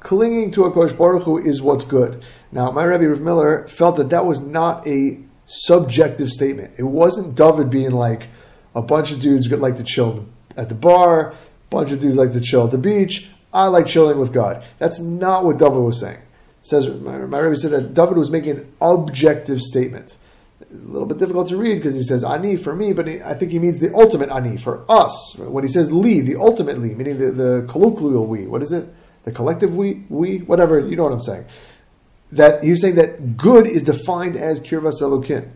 clinging 0.04 0.52
to 0.52 0.64
a 0.66 0.70
Kosh 0.70 0.92
Baruch 0.92 1.24
Hu 1.24 1.38
is 1.38 1.60
what's 1.60 1.82
good. 1.82 2.24
Now, 2.52 2.70
my 2.70 2.84
Rebbe 2.84 3.08
Rav 3.08 3.20
Miller 3.20 3.66
felt 3.66 3.96
that 3.96 4.10
that 4.10 4.24
was 4.24 4.40
not 4.40 4.86
a 4.86 5.18
subjective 5.46 6.30
statement. 6.30 6.74
It 6.78 6.84
wasn't 6.84 7.34
David 7.34 7.70
being 7.70 7.90
like, 7.90 8.28
a 8.74 8.82
bunch 8.82 9.12
of 9.12 9.20
dudes 9.20 9.50
like 9.50 9.76
to 9.76 9.84
chill 9.84 10.26
at 10.56 10.68
the 10.68 10.74
bar, 10.74 11.30
a 11.30 11.34
bunch 11.70 11.92
of 11.92 12.00
dudes 12.00 12.16
like 12.16 12.32
to 12.32 12.40
chill 12.40 12.64
at 12.64 12.70
the 12.70 12.78
beach, 12.78 13.30
I 13.52 13.68
like 13.68 13.86
chilling 13.86 14.18
with 14.18 14.32
God. 14.32 14.64
That's 14.78 15.00
not 15.00 15.44
what 15.44 15.58
David 15.58 15.78
was 15.78 16.00
saying. 16.00 16.18
It 16.18 16.66
says 16.66 16.88
my, 16.88 17.18
my 17.18 17.38
Rebbe 17.38 17.56
said 17.56 17.70
that 17.70 17.94
David 17.94 18.16
was 18.16 18.30
making 18.30 18.58
an 18.58 18.72
objective 18.80 19.60
statement. 19.60 20.16
A 20.60 20.74
little 20.74 21.06
bit 21.06 21.18
difficult 21.18 21.48
to 21.48 21.56
read 21.56 21.76
because 21.76 21.94
he 21.94 22.02
says 22.02 22.24
ani 22.24 22.56
for 22.56 22.74
me, 22.74 22.92
but 22.92 23.06
he, 23.06 23.22
I 23.22 23.34
think 23.34 23.52
he 23.52 23.58
means 23.58 23.80
the 23.80 23.94
ultimate 23.94 24.30
ani 24.30 24.56
for 24.56 24.84
us. 24.90 25.36
When 25.36 25.62
he 25.62 25.68
says 25.68 25.92
li, 25.92 26.20
the 26.20 26.36
ultimate 26.36 26.78
li, 26.78 26.94
meaning 26.94 27.18
the, 27.18 27.30
the 27.30 27.66
colloquial 27.68 28.26
we, 28.26 28.46
what 28.46 28.62
is 28.62 28.72
it? 28.72 28.92
The 29.24 29.32
collective 29.32 29.74
we, 29.74 30.04
we, 30.08 30.38
whatever, 30.38 30.78
you 30.78 30.96
know 30.96 31.04
what 31.04 31.12
I'm 31.12 31.22
saying. 31.22 31.46
That 32.32 32.62
he's 32.62 32.80
saying 32.80 32.96
that 32.96 33.36
good 33.36 33.66
is 33.66 33.82
defined 33.82 34.36
as 34.36 34.60
kirvas 34.60 35.02
elokim. 35.02 35.50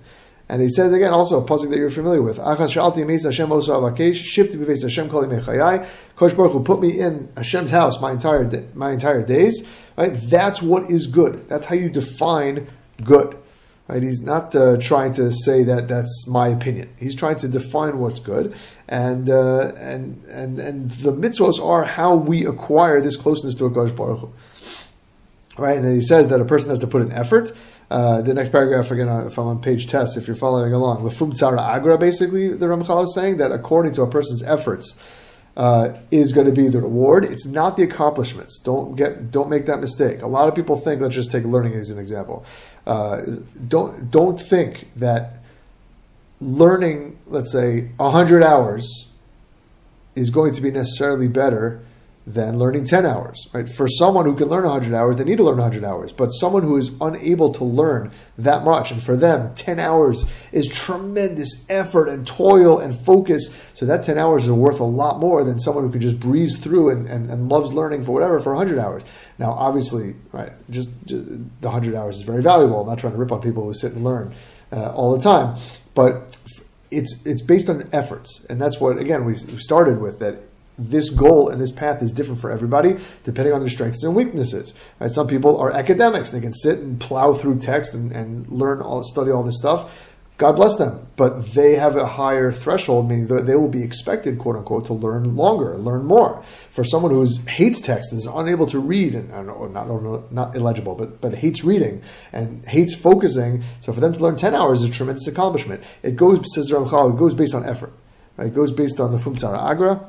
And 0.50 0.62
he 0.62 0.70
says 0.70 0.94
again, 0.94 1.12
also 1.12 1.42
a 1.42 1.44
puzzle 1.44 1.70
that 1.70 1.78
you're 1.78 1.90
familiar 1.90 2.22
with. 2.22 2.38
Achas 2.38 2.74
Hashem 2.74 3.48
oso 3.50 3.68
avakesh, 3.68 4.12
shifti 4.12 4.54
b'veis 4.56 4.82
Hashem 4.82 5.10
kol 5.10 5.24
mechayai. 5.24 5.86
Kosh 6.16 6.32
Hu 6.32 6.62
put 6.64 6.80
me 6.80 6.98
in 6.98 7.30
Hashem's 7.36 7.70
house 7.70 8.00
my 8.00 8.12
entire 8.12 8.44
day, 8.44 8.66
my 8.74 8.92
entire 8.92 9.22
days. 9.22 9.66
Right, 9.96 10.14
that's 10.14 10.62
what 10.62 10.84
is 10.84 11.06
good. 11.06 11.48
That's 11.48 11.66
how 11.66 11.74
you 11.74 11.90
define 11.90 12.66
good. 13.04 13.36
Right, 13.88 14.02
he's 14.02 14.20
not 14.20 14.54
uh, 14.54 14.76
trying 14.76 15.12
to 15.14 15.32
say 15.32 15.64
that 15.64 15.88
that's 15.88 16.26
my 16.28 16.48
opinion. 16.48 16.90
He's 16.98 17.14
trying 17.14 17.36
to 17.36 17.48
define 17.48 17.98
what's 17.98 18.20
good, 18.20 18.54
and 18.86 19.30
uh, 19.30 19.72
and 19.78 20.22
and 20.26 20.58
and 20.58 20.90
the 20.90 21.10
mitzvos 21.10 21.58
are 21.58 21.84
how 21.84 22.14
we 22.14 22.44
acquire 22.44 23.00
this 23.00 23.16
closeness 23.16 23.54
to 23.54 23.64
a 23.64 23.70
Kosh 23.70 23.92
Baruch. 23.92 24.28
Right, 25.56 25.78
and 25.78 25.94
he 25.94 26.02
says 26.02 26.28
that 26.28 26.38
a 26.38 26.44
person 26.44 26.68
has 26.68 26.80
to 26.80 26.86
put 26.86 27.00
an 27.00 27.12
effort. 27.12 27.50
Uh, 27.90 28.20
the 28.20 28.34
next 28.34 28.52
paragraph, 28.52 28.90
again, 28.90 29.08
uh, 29.08 29.24
if 29.24 29.38
I'm 29.38 29.46
on 29.46 29.62
page 29.62 29.86
test, 29.86 30.18
if 30.18 30.26
you're 30.26 30.36
following 30.36 30.74
along, 30.74 31.02
Lefum 31.02 31.32
Tzara 31.32 31.58
Agra, 31.58 31.96
basically, 31.96 32.48
the 32.48 32.66
Ramchal 32.66 33.04
is 33.04 33.14
saying 33.14 33.38
that 33.38 33.50
according 33.52 33.92
to 33.92 34.02
a 34.02 34.06
person's 34.06 34.42
efforts, 34.42 34.98
uh, 35.58 35.98
is 36.12 36.32
going 36.32 36.46
to 36.46 36.52
be 36.52 36.68
the 36.68 36.80
reward. 36.80 37.24
It's 37.24 37.44
not 37.44 37.76
the 37.76 37.82
accomplishments. 37.82 38.60
Don't 38.60 38.94
get, 38.94 39.32
don't 39.32 39.50
make 39.50 39.66
that 39.66 39.80
mistake. 39.80 40.22
A 40.22 40.26
lot 40.26 40.48
of 40.48 40.54
people 40.54 40.78
think. 40.78 41.00
Let's 41.00 41.16
just 41.16 41.32
take 41.32 41.44
learning 41.44 41.74
as 41.74 41.90
an 41.90 41.98
example. 41.98 42.46
Uh, 42.88 43.20
don't 43.68 44.10
don't 44.10 44.40
think 44.40 44.88
that 44.96 45.36
learning, 46.40 47.18
let's 47.26 47.52
say, 47.52 47.90
hundred 48.00 48.42
hours, 48.42 49.10
is 50.16 50.30
going 50.30 50.54
to 50.54 50.62
be 50.62 50.70
necessarily 50.70 51.28
better 51.28 51.84
than 52.28 52.58
learning 52.58 52.84
10 52.84 53.06
hours, 53.06 53.48
right? 53.54 53.66
For 53.66 53.88
someone 53.88 54.26
who 54.26 54.36
can 54.36 54.48
learn 54.48 54.64
100 54.64 54.94
hours, 54.94 55.16
they 55.16 55.24
need 55.24 55.38
to 55.38 55.44
learn 55.44 55.56
100 55.56 55.82
hours. 55.82 56.12
But 56.12 56.28
someone 56.28 56.62
who 56.62 56.76
is 56.76 56.90
unable 57.00 57.54
to 57.54 57.64
learn 57.64 58.12
that 58.36 58.64
much, 58.64 58.90
and 58.90 59.02
for 59.02 59.16
them, 59.16 59.54
10 59.54 59.80
hours 59.80 60.30
is 60.52 60.68
tremendous 60.68 61.64
effort 61.70 62.08
and 62.08 62.26
toil 62.26 62.78
and 62.78 62.94
focus. 62.94 63.70
So 63.72 63.86
that 63.86 64.02
10 64.02 64.18
hours 64.18 64.44
is 64.44 64.50
worth 64.50 64.78
a 64.78 64.84
lot 64.84 65.18
more 65.18 65.42
than 65.42 65.58
someone 65.58 65.84
who 65.84 65.90
can 65.90 66.02
just 66.02 66.20
breeze 66.20 66.58
through 66.58 66.90
and, 66.90 67.06
and, 67.06 67.30
and 67.30 67.48
loves 67.48 67.72
learning 67.72 68.02
for 68.02 68.12
whatever 68.12 68.40
for 68.40 68.54
100 68.54 68.78
hours. 68.78 69.04
Now, 69.38 69.52
obviously, 69.52 70.14
right, 70.32 70.52
just, 70.68 70.90
just, 71.06 71.26
the 71.28 71.68
100 71.68 71.94
hours 71.94 72.16
is 72.16 72.22
very 72.22 72.42
valuable. 72.42 72.82
I'm 72.82 72.88
not 72.88 72.98
trying 72.98 73.14
to 73.14 73.18
rip 73.18 73.32
on 73.32 73.40
people 73.40 73.64
who 73.64 73.72
sit 73.72 73.94
and 73.94 74.04
learn 74.04 74.34
uh, 74.70 74.92
all 74.92 75.16
the 75.16 75.22
time. 75.22 75.56
But 75.94 76.36
it's 76.90 77.26
it's 77.26 77.42
based 77.42 77.68
on 77.68 77.88
efforts, 77.92 78.46
and 78.48 78.60
that's 78.60 78.80
what 78.80 78.98
again 78.98 79.24
we 79.24 79.34
started 79.34 80.00
with 80.00 80.18
that. 80.20 80.36
This 80.78 81.10
goal 81.10 81.48
and 81.48 81.60
this 81.60 81.72
path 81.72 82.02
is 82.02 82.12
different 82.12 82.40
for 82.40 82.50
everybody, 82.50 82.96
depending 83.24 83.52
on 83.52 83.60
their 83.60 83.68
strengths 83.68 84.02
and 84.02 84.14
weaknesses. 84.14 84.74
Right? 85.00 85.10
Some 85.10 85.26
people 85.26 85.58
are 85.58 85.72
academics; 85.72 86.30
they 86.30 86.40
can 86.40 86.52
sit 86.52 86.78
and 86.78 87.00
plow 87.00 87.34
through 87.34 87.58
text 87.58 87.94
and, 87.94 88.12
and 88.12 88.48
learn 88.48 88.80
all, 88.80 89.02
study 89.04 89.30
all 89.30 89.42
this 89.42 89.58
stuff 89.58 90.08
God 90.38 90.54
bless 90.54 90.76
them, 90.76 91.08
but 91.16 91.46
they 91.46 91.74
have 91.74 91.96
a 91.96 92.06
higher 92.06 92.52
threshold, 92.52 93.08
meaning 93.08 93.26
they 93.26 93.56
will 93.56 93.68
be 93.68 93.82
expected, 93.82 94.38
quote 94.38 94.54
unquote, 94.54 94.86
to 94.86 94.94
learn 94.94 95.34
longer, 95.34 95.76
learn 95.76 96.04
more. 96.04 96.40
For 96.70 96.84
someone 96.84 97.10
who 97.10 97.26
hates 97.48 97.80
text, 97.80 98.12
is 98.12 98.24
unable 98.24 98.64
to 98.66 98.78
read, 98.78 99.16
and 99.16 99.30
know, 99.30 99.66
not 99.66 100.32
not 100.32 100.54
illegible, 100.54 100.94
but 100.94 101.20
but 101.20 101.34
hates 101.34 101.64
reading 101.64 102.02
and 102.32 102.64
hates 102.68 102.94
focusing, 102.94 103.64
so 103.80 103.92
for 103.92 103.98
them 103.98 104.12
to 104.12 104.20
learn 104.20 104.36
ten 104.36 104.54
hours 104.54 104.82
is 104.82 104.90
a 104.90 104.92
tremendous 104.92 105.26
accomplishment. 105.26 105.82
It 106.04 106.14
goes, 106.14 106.38
says 106.54 106.70
Ramchal, 106.70 107.14
it 107.14 107.18
goes 107.18 107.34
based 107.34 107.56
on 107.56 107.64
effort. 107.64 107.92
Right? 108.36 108.46
It 108.46 108.54
goes 108.54 108.70
based 108.70 109.00
on 109.00 109.10
the 109.10 109.18
Fumtzara 109.18 109.60
Agra, 109.60 110.06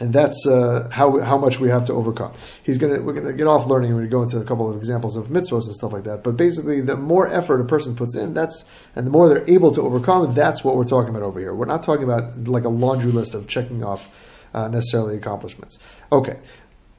and 0.00 0.12
that's 0.12 0.46
uh, 0.46 0.88
how 0.92 1.18
how 1.20 1.38
much 1.38 1.58
we 1.58 1.68
have 1.68 1.86
to 1.86 1.92
overcome. 1.92 2.32
He's 2.62 2.78
gonna 2.78 3.00
we're 3.00 3.14
gonna 3.14 3.32
get 3.32 3.46
off 3.46 3.66
learning. 3.66 3.90
We're 3.94 4.00
gonna 4.00 4.10
go 4.10 4.22
into 4.22 4.38
a 4.38 4.44
couple 4.44 4.70
of 4.70 4.76
examples 4.76 5.16
of 5.16 5.26
mitzvahs 5.26 5.64
and 5.64 5.74
stuff 5.74 5.92
like 5.92 6.04
that. 6.04 6.22
But 6.22 6.36
basically, 6.36 6.80
the 6.80 6.96
more 6.96 7.26
effort 7.26 7.60
a 7.60 7.64
person 7.64 7.96
puts 7.96 8.14
in, 8.14 8.34
that's 8.34 8.64
and 8.94 9.06
the 9.06 9.10
more 9.10 9.28
they're 9.28 9.48
able 9.48 9.72
to 9.72 9.82
overcome, 9.82 10.34
that's 10.34 10.62
what 10.62 10.76
we're 10.76 10.84
talking 10.84 11.10
about 11.10 11.22
over 11.22 11.40
here. 11.40 11.54
We're 11.54 11.66
not 11.66 11.82
talking 11.82 12.04
about 12.04 12.48
like 12.48 12.64
a 12.64 12.68
laundry 12.68 13.12
list 13.12 13.34
of 13.34 13.48
checking 13.48 13.82
off 13.82 14.08
uh, 14.54 14.68
necessarily 14.68 15.16
accomplishments. 15.16 15.78
Okay, 16.12 16.38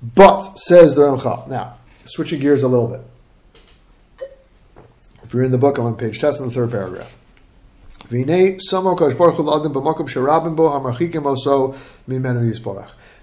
but 0.01 0.41
says 0.57 0.95
the 0.95 1.03
Ramchal. 1.03 1.47
Now 1.47 1.75
switching 2.05 2.39
gears 2.39 2.63
a 2.63 2.67
little 2.67 2.87
bit. 2.87 3.01
If 5.23 5.33
you're 5.33 5.43
in 5.43 5.51
the 5.51 5.57
book, 5.57 5.77
I'm 5.77 5.85
on 5.85 5.95
page 5.95 6.19
test 6.19 6.39
in 6.39 6.47
the 6.47 6.51
third 6.51 6.71
paragraph. 6.71 7.15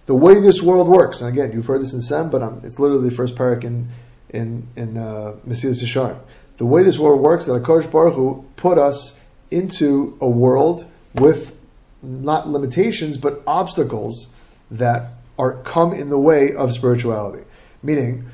The 0.06 0.14
way 0.14 0.40
this 0.40 0.62
world 0.62 0.86
works, 0.86 1.20
and 1.20 1.28
again, 1.28 1.52
you've 1.52 1.66
heard 1.66 1.80
this 1.80 1.92
in 1.92 2.00
Sem, 2.00 2.30
but 2.30 2.42
I'm, 2.42 2.60
it's 2.62 2.78
literally 2.78 3.08
the 3.08 3.14
first 3.14 3.34
parak 3.34 3.64
in 3.64 3.88
in 4.30 4.68
in 4.76 4.96
uh, 4.96 5.34
Yesharim. 5.46 6.18
The 6.58 6.66
way 6.66 6.82
this 6.82 6.98
world 6.98 7.20
works, 7.20 7.46
that 7.46 7.52
Hakadosh 7.62 7.90
Baruch 7.90 8.14
Hu 8.14 8.44
put 8.56 8.78
us 8.78 9.18
into 9.50 10.16
a 10.20 10.28
world 10.28 10.86
with 11.14 11.58
not 12.02 12.48
limitations 12.48 13.18
but 13.18 13.42
obstacles 13.46 14.28
that 14.70 15.12
are 15.38 15.54
come 15.62 15.92
in 15.92 16.08
the 16.08 16.18
way 16.18 16.54
of 16.54 16.72
spirituality. 16.72 17.44
Meaning, 17.82 18.26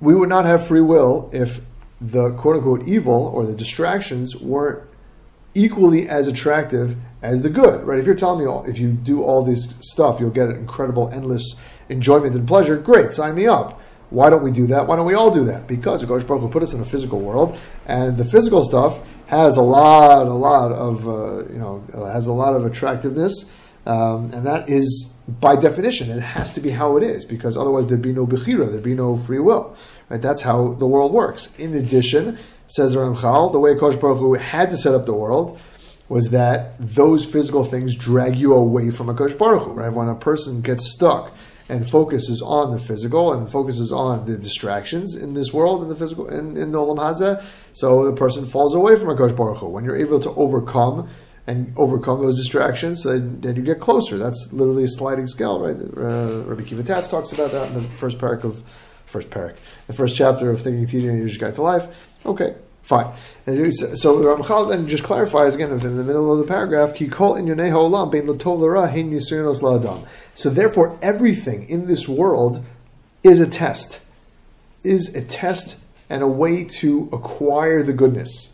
we 0.00 0.14
would 0.14 0.28
not 0.28 0.46
have 0.46 0.66
free 0.66 0.80
will 0.80 1.30
if 1.32 1.60
the 2.00 2.30
quote 2.32 2.56
unquote 2.56 2.88
evil 2.88 3.26
or 3.34 3.46
the 3.46 3.54
distractions 3.54 4.36
weren't 4.36 4.82
equally 5.54 6.08
as 6.08 6.28
attractive 6.28 6.96
as 7.22 7.42
the 7.42 7.48
good, 7.48 7.84
right? 7.84 7.98
If 7.98 8.06
you're 8.06 8.14
telling 8.14 8.40
me 8.40 8.46
all, 8.46 8.64
if 8.64 8.78
you 8.78 8.92
do 8.92 9.22
all 9.22 9.44
this 9.44 9.76
stuff, 9.80 10.20
you'll 10.20 10.30
get 10.30 10.50
incredible, 10.50 11.08
endless 11.10 11.54
enjoyment 11.88 12.34
and 12.34 12.46
pleasure, 12.46 12.76
great, 12.76 13.12
sign 13.12 13.34
me 13.34 13.46
up. 13.46 13.80
Why 14.10 14.30
don't 14.30 14.42
we 14.42 14.50
do 14.50 14.66
that? 14.68 14.86
Why 14.86 14.96
don't 14.96 15.06
we 15.06 15.14
all 15.14 15.30
do 15.30 15.44
that? 15.44 15.66
Because 15.66 16.04
Gosh 16.04 16.24
Baruch 16.24 16.50
put 16.50 16.62
us 16.62 16.74
in 16.74 16.80
a 16.80 16.84
physical 16.84 17.20
world, 17.20 17.58
and 17.86 18.16
the 18.16 18.24
physical 18.24 18.62
stuff 18.62 19.00
has 19.26 19.56
a 19.56 19.62
lot, 19.62 20.26
a 20.26 20.32
lot 20.32 20.70
of, 20.72 21.08
uh, 21.08 21.48
you 21.50 21.58
know, 21.58 21.84
has 22.12 22.26
a 22.26 22.32
lot 22.32 22.54
of 22.54 22.64
attractiveness, 22.64 23.50
um, 23.86 24.30
and 24.32 24.46
that 24.46 24.68
is 24.68 25.13
by 25.26 25.56
definition, 25.56 26.10
it 26.10 26.20
has 26.20 26.50
to 26.52 26.60
be 26.60 26.70
how 26.70 26.96
it 26.96 27.02
is, 27.02 27.24
because 27.24 27.56
otherwise 27.56 27.86
there'd 27.86 28.02
be 28.02 28.12
no 28.12 28.26
bechira, 28.26 28.70
there'd 28.70 28.82
be 28.82 28.94
no 28.94 29.16
free 29.16 29.38
will. 29.38 29.76
Right? 30.10 30.20
That's 30.20 30.42
how 30.42 30.74
the 30.74 30.86
world 30.86 31.12
works. 31.12 31.54
In 31.56 31.74
addition, 31.74 32.38
says 32.66 32.94
Ramchal, 32.94 33.52
the 33.52 33.60
way 33.60 33.74
Kosh 33.74 33.96
Baruch 33.96 34.18
Hu 34.18 34.34
had 34.34 34.70
to 34.70 34.76
set 34.76 34.94
up 34.94 35.06
the 35.06 35.14
world 35.14 35.58
was 36.08 36.30
that 36.30 36.76
those 36.78 37.24
physical 37.24 37.64
things 37.64 37.96
drag 37.96 38.36
you 38.36 38.52
away 38.52 38.90
from 38.90 39.08
a 39.08 39.14
Kosh 39.14 39.32
Baruch 39.32 39.62
Hu, 39.62 39.72
right? 39.72 39.92
When 39.92 40.08
a 40.08 40.14
person 40.14 40.60
gets 40.60 40.92
stuck 40.92 41.34
and 41.70 41.88
focuses 41.88 42.42
on 42.42 42.72
the 42.72 42.78
physical 42.78 43.32
and 43.32 43.50
focuses 43.50 43.90
on 43.90 44.26
the 44.26 44.36
distractions 44.36 45.14
in 45.14 45.32
this 45.32 45.54
world, 45.54 45.82
in 45.82 45.88
the 45.88 45.96
physical, 45.96 46.28
in, 46.28 46.58
in 46.58 46.72
the 46.72 46.78
Olam 46.78 46.98
Hazeh, 46.98 47.42
so 47.72 48.04
the 48.04 48.12
person 48.12 48.44
falls 48.44 48.74
away 48.74 48.96
from 48.96 49.08
a 49.08 49.16
Kosh 49.16 49.32
Baruch 49.32 49.58
Hu. 49.58 49.68
When 49.68 49.84
you're 49.84 49.96
able 49.96 50.20
to 50.20 50.30
overcome 50.32 51.08
and 51.46 51.74
overcome 51.76 52.20
those 52.20 52.38
distractions, 52.38 53.02
so 53.02 53.12
you 53.12 53.62
get 53.62 53.78
closer. 53.78 54.16
That's 54.16 54.50
literally 54.52 54.84
a 54.84 54.88
sliding 54.88 55.26
scale, 55.26 55.60
right? 55.60 55.76
Uh, 55.76 56.42
Rabbi 56.44 56.62
Akiva 56.62 56.86
Tatz 56.86 57.08
talks 57.08 57.32
about 57.32 57.52
that 57.52 57.68
in 57.68 57.74
the 57.74 57.88
first 57.90 58.18
parak 58.18 58.44
of 58.44 58.62
first 59.04 59.28
parak, 59.30 59.56
the 59.86 59.92
first 59.92 60.16
chapter 60.16 60.50
of 60.50 60.62
Thinking, 60.62 60.86
Teaching, 60.86 61.10
and 61.10 61.18
Your 61.18 61.38
Guide 61.38 61.54
to 61.56 61.62
Life. 61.62 62.08
Okay, 62.24 62.54
fine. 62.82 63.12
So 63.44 64.16
Ramchal 64.22 64.70
then 64.70 64.88
just 64.88 65.04
clarifies 65.04 65.54
again 65.54 65.70
in 65.70 65.96
the 65.98 66.02
middle 66.02 66.32
of 66.32 66.38
the 66.38 66.46
paragraph, 66.46 66.94
Ki 66.94 67.08
kol 67.08 67.36
in 67.36 67.44
olam 67.46 68.10
bein 68.10 68.26
hein 68.26 69.10
la'adam. 69.10 70.08
So 70.34 70.48
therefore, 70.48 70.98
everything 71.02 71.68
in 71.68 71.86
this 71.86 72.08
world 72.08 72.64
is 73.22 73.40
a 73.40 73.46
test, 73.46 74.00
is 74.82 75.14
a 75.14 75.20
test 75.20 75.76
and 76.08 76.22
a 76.22 76.28
way 76.28 76.64
to 76.64 77.10
acquire 77.12 77.82
the 77.82 77.92
goodness. 77.92 78.53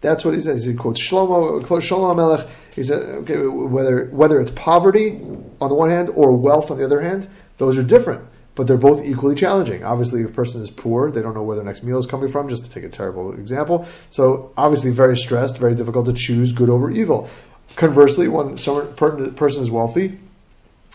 That's 0.00 0.24
what 0.24 0.34
he 0.34 0.40
says. 0.40 0.64
He 0.64 0.74
quotes 0.74 1.00
Shlomo, 1.00 1.60
Shlomo 1.62 2.14
Melech. 2.14 2.46
He 2.74 2.82
said, 2.82 3.02
okay, 3.02 3.46
whether 3.46 4.06
whether 4.06 4.40
it's 4.40 4.50
poverty 4.50 5.20
on 5.60 5.68
the 5.68 5.74
one 5.74 5.90
hand 5.90 6.10
or 6.10 6.36
wealth 6.36 6.70
on 6.70 6.78
the 6.78 6.84
other 6.84 7.00
hand, 7.00 7.28
those 7.58 7.78
are 7.78 7.82
different 7.82 8.26
but 8.56 8.66
they're 8.66 8.78
both 8.78 9.04
equally 9.04 9.36
challenging. 9.36 9.84
Obviously, 9.84 10.22
if 10.22 10.30
a 10.30 10.32
person 10.32 10.62
is 10.62 10.70
poor, 10.70 11.10
they 11.12 11.22
don't 11.22 11.34
know 11.34 11.42
where 11.42 11.56
their 11.56 11.64
next 11.64 11.84
meal 11.84 11.98
is 11.98 12.06
coming 12.06 12.28
from, 12.28 12.48
just 12.48 12.64
to 12.64 12.70
take 12.70 12.82
a 12.82 12.88
terrible 12.88 13.34
example. 13.34 13.86
So, 14.10 14.52
obviously, 14.56 14.90
very 14.90 15.16
stressed, 15.16 15.58
very 15.58 15.74
difficult 15.74 16.06
to 16.06 16.14
choose 16.14 16.52
good 16.52 16.70
over 16.70 16.90
evil. 16.90 17.28
Conversely, 17.76 18.26
when 18.28 18.56
some 18.56 18.94
person 18.94 19.62
is 19.62 19.70
wealthy, 19.70 20.18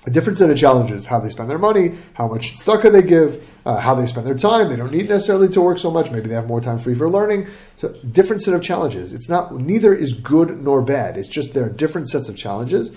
a 0.05 0.09
different 0.09 0.37
set 0.37 0.49
of 0.49 0.57
challenges 0.57 1.05
how 1.05 1.19
they 1.19 1.29
spend 1.29 1.49
their 1.49 1.59
money, 1.59 1.91
how 2.13 2.27
much 2.27 2.53
tzedakah 2.53 2.91
they 2.91 3.03
give, 3.03 3.47
uh, 3.65 3.79
how 3.79 3.93
they 3.93 4.07
spend 4.07 4.25
their 4.25 4.35
time. 4.35 4.67
They 4.67 4.75
don't 4.75 4.91
need 4.91 5.07
necessarily 5.07 5.47
to 5.49 5.61
work 5.61 5.77
so 5.77 5.91
much. 5.91 6.09
Maybe 6.09 6.27
they 6.27 6.33
have 6.33 6.47
more 6.47 6.61
time 6.61 6.79
free 6.79 6.95
for 6.95 7.07
learning. 7.07 7.47
So, 7.75 7.93
different 8.11 8.41
set 8.41 8.55
of 8.55 8.63
challenges. 8.63 9.13
It's 9.13 9.29
not, 9.29 9.53
neither 9.53 9.93
is 9.93 10.13
good 10.13 10.59
nor 10.61 10.81
bad. 10.81 11.17
It's 11.17 11.29
just 11.29 11.53
there 11.53 11.65
are 11.65 11.69
different 11.69 12.09
sets 12.09 12.29
of 12.29 12.35
challenges. 12.35 12.95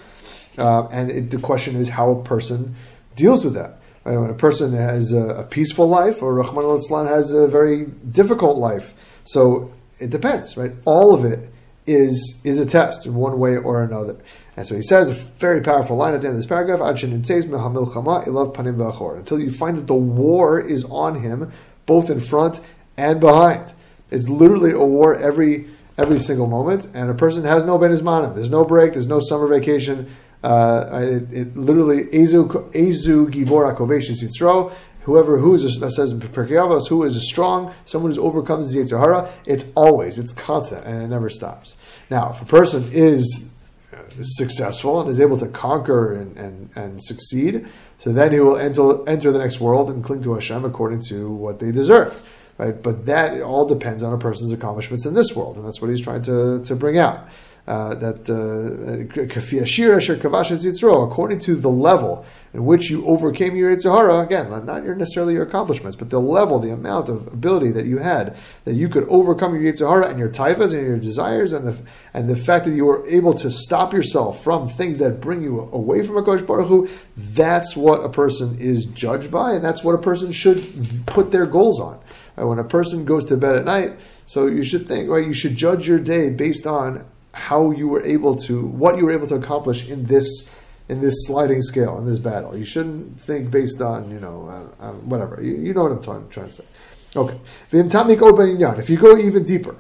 Uh, 0.57 0.87
and 0.89 1.11
it, 1.11 1.31
the 1.31 1.39
question 1.39 1.77
is 1.77 1.91
how 1.91 2.11
a 2.11 2.23
person 2.23 2.75
deals 3.17 3.45
with 3.45 3.55
that. 3.55 3.81
Right? 4.05 4.17
When 4.17 4.31
a 4.31 4.35
person 4.35 4.73
has 4.73 5.13
a, 5.13 5.41
a 5.41 5.45
peaceful 5.45 5.89
life, 5.89 6.23
or 6.23 6.35
Rahman 6.35 6.65
al 6.65 7.07
has 7.07 7.33
a 7.33 7.47
very 7.47 7.87
difficult 8.11 8.57
life. 8.57 8.95
So 9.25 9.71
it 9.99 10.09
depends, 10.09 10.57
right? 10.57 10.73
All 10.87 11.15
of 11.15 11.25
it 11.25 11.51
is 11.87 12.41
is 12.45 12.59
a 12.59 12.67
test 12.67 13.07
in 13.07 13.15
one 13.15 13.39
way 13.39 13.57
or 13.57 13.83
another. 13.83 14.17
And 14.57 14.67
so 14.67 14.77
he 14.77 14.83
says 14.83 15.11
a 15.11 15.15
very 15.15 15.61
powerful 15.61 15.97
line 15.97 16.15
at 16.15 16.21
the 16.21 16.29
end 16.29 16.37
of 16.37 16.39
this 16.39 16.47
paragraph: 16.47 16.81
Until 16.81 17.11
you 19.41 19.51
find 19.51 19.77
that 19.77 19.87
the 19.87 19.95
war 19.95 20.61
is 20.61 20.85
on 20.85 21.17
him, 21.17 21.53
both 21.87 22.11
in 22.11 22.21
front 22.21 22.61
and 22.97 23.21
behind. 23.21 23.75
It's 24.11 24.29
literally 24.29 24.73
a 24.73 24.85
war 24.85 25.17
every 25.17 25.69
every 25.99 26.19
single 26.19 26.47
moment, 26.47 26.87
and 26.95 27.11
a 27.11 27.15
person 27.15 27.45
has 27.45 27.65
no 27.65 27.79
ben 27.79 27.91
There's 27.91 28.51
no 28.51 28.65
break. 28.65 28.93
There's 28.93 29.09
no 29.09 29.21
summer 29.21 29.47
vacation. 29.47 30.09
Uh, 30.43 31.01
it, 31.03 31.33
it, 31.33 31.57
literally 31.57 32.05
Ezu 32.05 32.71
Ezu 32.73 33.33
Gibora 33.33 33.77
Koveshes 33.77 34.23
Yitzro. 34.23 34.73
Whoever 35.05 35.39
who 35.39 35.55
is 35.55 35.79
that 35.81 35.91
says 35.93 36.13
in 36.13 36.21
Pirkei 36.21 36.89
who 36.89 37.03
is 37.05 37.29
strong, 37.29 37.75
someone 37.85 38.13
who 38.13 38.23
overcomes 38.23 38.73
the 38.73 38.81
Yetzer 38.81 38.99
Hara, 38.99 39.31
it's 39.47 39.67
always, 39.75 40.19
it's 40.19 40.33
constant, 40.33 40.87
and 40.87 41.03
it 41.03 41.09
never 41.09 41.29
stops. 41.29 41.77
Now, 42.11 42.31
if 42.31 42.41
a 42.41 42.47
person 42.47 42.89
is 42.91 43.53
uh, 43.93 43.99
successful 44.23 45.01
and 45.01 45.11
is 45.11 45.21
able 45.21 45.37
to 45.39 45.49
conquer 45.49 46.15
and, 46.15 46.37
and, 46.39 46.71
and 46.75 47.03
succeed, 47.03 47.67
so 47.99 48.13
then 48.13 48.33
he 48.33 48.41
will 48.41 48.57
enter, 48.57 49.07
enter 49.07 49.31
the 49.31 49.39
next 49.39 49.61
world 49.61 49.91
and 49.91 50.03
cling 50.03 50.23
to 50.23 50.35
Hashem 50.35 50.65
according 50.65 51.03
to 51.09 51.31
what 51.31 51.59
they 51.59 51.71
deserve. 51.71 52.27
Right? 52.57 52.81
But 52.83 53.05
that 53.07 53.43
all 53.43 53.67
depends 53.67 54.03
on 54.03 54.13
a 54.15 54.19
person's 54.19 54.53
accomplishments 54.53 55.05
in 55.05 55.13
this 55.13 55.35
world, 55.35 55.57
and 55.57 55.67
that's 55.67 55.83
what 55.83 55.91
he's 55.91 56.01
trying 56.01 56.23
to, 56.23 56.63
to 56.65 56.77
bring 56.77 56.97
out 56.97 57.29
uh, 57.67 57.95
that 57.95 58.29
uh, 58.29 59.05
according 61.03 61.39
to 61.39 61.55
the 61.55 61.71
level 61.71 62.27
in 62.53 62.67
which 62.67 62.91
you 62.91 63.07
overcame 63.07 63.57
your 63.57 63.75
Yetzer 63.75 63.91
Hara, 63.91 64.21
again, 64.21 64.51
not 64.67 64.85
your, 64.85 64.95
necessarily 64.95 65.33
your 65.33 65.45
accomplishments, 65.45 65.97
but 65.97 66.11
the 66.11 66.21
level, 66.21 66.59
the 66.59 66.71
amount 66.71 67.09
of 67.09 67.27
ability 67.29 67.71
that 67.71 67.87
you 67.87 67.99
had, 67.99 68.37
that 68.65 68.75
you 68.75 68.89
could 68.89 69.05
overcome 69.09 69.55
your 69.55 69.73
Yetzer 69.73 69.89
Hara 69.89 70.09
and 70.09 70.19
your 70.19 70.29
taifas 70.29 70.75
and 70.75 70.87
your 70.87 70.99
desires, 70.99 71.55
and 71.55 71.67
the, 71.67 71.81
and 72.13 72.29
the 72.29 72.37
fact 72.37 72.67
that 72.67 72.73
you 72.73 72.85
were 72.85 73.07
able 73.09 73.33
to 73.33 73.51
stop 73.51 73.95
yourself 73.95 74.45
from 74.45 74.69
things 74.69 74.99
that 74.99 75.23
bring 75.23 75.43
you 75.43 75.61
away 75.73 76.03
from 76.03 76.23
Kosh 76.23 76.43
Baruch 76.43 76.69
Hu, 76.69 76.89
that's 77.17 77.75
what 77.75 78.05
a 78.05 78.11
person 78.11 78.59
is 78.59 78.85
judged 78.85 79.31
by, 79.31 79.53
and 79.53 79.65
that's 79.65 79.83
what 79.83 79.95
a 79.95 80.03
person 80.03 80.33
should 80.33 81.07
put 81.07 81.33
their 81.33 81.47
goals 81.47 81.81
on. 81.81 81.99
Right? 82.37 82.45
When 82.45 82.59
a 82.59 82.65
person 82.65 83.07
goes 83.07 83.25
to 83.27 83.39
bed 83.39 83.57
at 83.57 83.65
night, 83.65 83.99
so 84.27 84.47
you 84.47 84.63
should 84.63 84.87
think, 84.87 85.09
right, 85.09 85.27
you 85.27 85.35
should 85.35 85.57
judge 85.57 85.89
your 85.89 85.99
day 85.99 86.31
based 86.31 86.67
on 86.67 87.05
how 87.35 87.71
you 87.71 87.89
were 87.89 88.03
able 88.05 88.35
to, 88.37 88.65
what 88.65 88.97
you 88.97 89.05
were 89.05 89.13
able 89.13 89.27
to 89.27 89.35
accomplish 89.35 89.89
in 89.89 90.07
this 90.07 90.49
in 90.89 91.01
this 91.01 91.27
sliding 91.27 91.63
scale 91.63 91.99
in 91.99 92.07
this 92.07 92.19
battle. 92.19 92.57
You 92.57 92.65
shouldn't 92.65 93.21
think 93.21 93.51
based 93.51 93.81
on 93.81 94.11
you 94.11 94.21
know 94.21 94.71
uh, 94.81 94.89
uh, 94.89 94.93
whatever. 94.93 95.43
You, 95.43 95.57
you, 95.57 95.75
know 95.75 95.83
what 95.83 95.93
I'm 95.93 96.03
trying, 96.03 96.29
trying 96.29 96.49
to 96.49 96.53
say. 96.53 96.65
Okay, 97.17 97.39
if 97.71 98.91
you 98.91 98.97
go 98.97 99.17
even 99.17 99.45
deeper, 99.45 99.77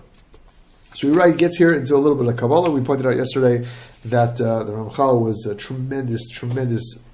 So 0.94 1.08
he 1.08 1.14
right, 1.14 1.36
gets 1.36 1.56
here 1.56 1.74
into 1.74 1.96
a 1.96 1.98
little 1.98 2.16
bit 2.16 2.28
of 2.28 2.36
Kabbalah. 2.36 2.70
We 2.70 2.80
pointed 2.80 3.06
out 3.06 3.16
yesterday 3.16 3.66
that 4.04 4.40
uh, 4.40 4.62
the 4.62 4.72
Ramchal 4.72 5.20
was 5.20 5.44
a 5.46 5.54
tremendous, 5.54 6.28
tremendous. 6.28 7.04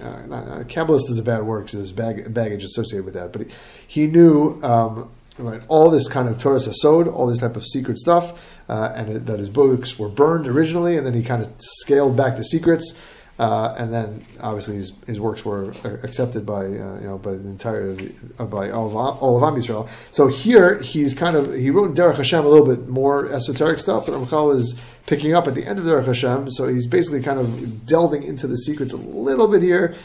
Uh, 0.00 0.22
not, 0.26 0.48
uh, 0.48 0.64
Kabbalist 0.64 1.10
is 1.10 1.18
a 1.18 1.22
bad 1.22 1.42
word 1.42 1.66
because 1.66 1.78
there's 1.78 1.92
bag, 1.92 2.32
baggage 2.32 2.64
associated 2.64 3.04
with 3.04 3.14
that, 3.14 3.32
but 3.32 3.42
he, 3.42 3.52
he 3.86 4.06
knew 4.06 4.58
um, 4.62 5.10
right, 5.36 5.60
all 5.68 5.90
this 5.90 6.08
kind 6.08 6.28
of 6.28 6.38
Torah 6.38 6.58
Sasod, 6.58 7.12
all 7.12 7.26
this 7.26 7.38
type 7.38 7.56
of 7.56 7.66
secret 7.66 7.98
stuff, 7.98 8.53
uh, 8.68 8.92
and 8.94 9.26
that 9.26 9.38
his 9.38 9.48
books 9.48 9.98
were 9.98 10.08
burned 10.08 10.48
originally, 10.48 10.96
and 10.96 11.06
then 11.06 11.14
he 11.14 11.22
kind 11.22 11.42
of 11.42 11.52
scaled 11.58 12.16
back 12.16 12.36
the 12.36 12.44
secrets. 12.44 12.98
Uh, 13.36 13.74
and 13.76 13.92
then 13.92 14.24
obviously 14.40 14.76
his, 14.76 14.92
his 15.08 15.18
works 15.18 15.44
were 15.44 15.72
accepted 16.04 16.46
by 16.46 16.66
uh, 16.66 17.00
you 17.00 17.06
know 17.06 17.18
by 17.18 17.32
the 17.32 17.48
entire 17.48 17.96
uh, 18.38 18.44
by 18.44 18.70
all 18.70 18.86
of, 18.86 18.94
all 19.20 19.44
of. 19.44 20.08
So 20.12 20.28
here 20.28 20.80
he's 20.80 21.14
kind 21.14 21.36
of 21.36 21.52
he 21.52 21.70
wrote 21.70 21.96
Derech 21.96 22.16
Hashem 22.16 22.44
a 22.44 22.48
little 22.48 22.66
bit 22.66 22.86
more 22.88 23.26
esoteric 23.26 23.80
stuff 23.80 24.06
that 24.06 24.12
Ramchal 24.12 24.54
is 24.54 24.80
picking 25.06 25.34
up 25.34 25.48
at 25.48 25.56
the 25.56 25.66
end 25.66 25.80
of 25.80 25.84
Derech 25.84 26.06
Hashem. 26.06 26.52
So 26.52 26.68
he's 26.68 26.86
basically 26.86 27.22
kind 27.22 27.40
of 27.40 27.84
delving 27.84 28.22
into 28.22 28.46
the 28.46 28.56
secrets 28.56 28.92
a 28.92 28.98
little 28.98 29.48
bit 29.48 29.62
here. 29.62 29.96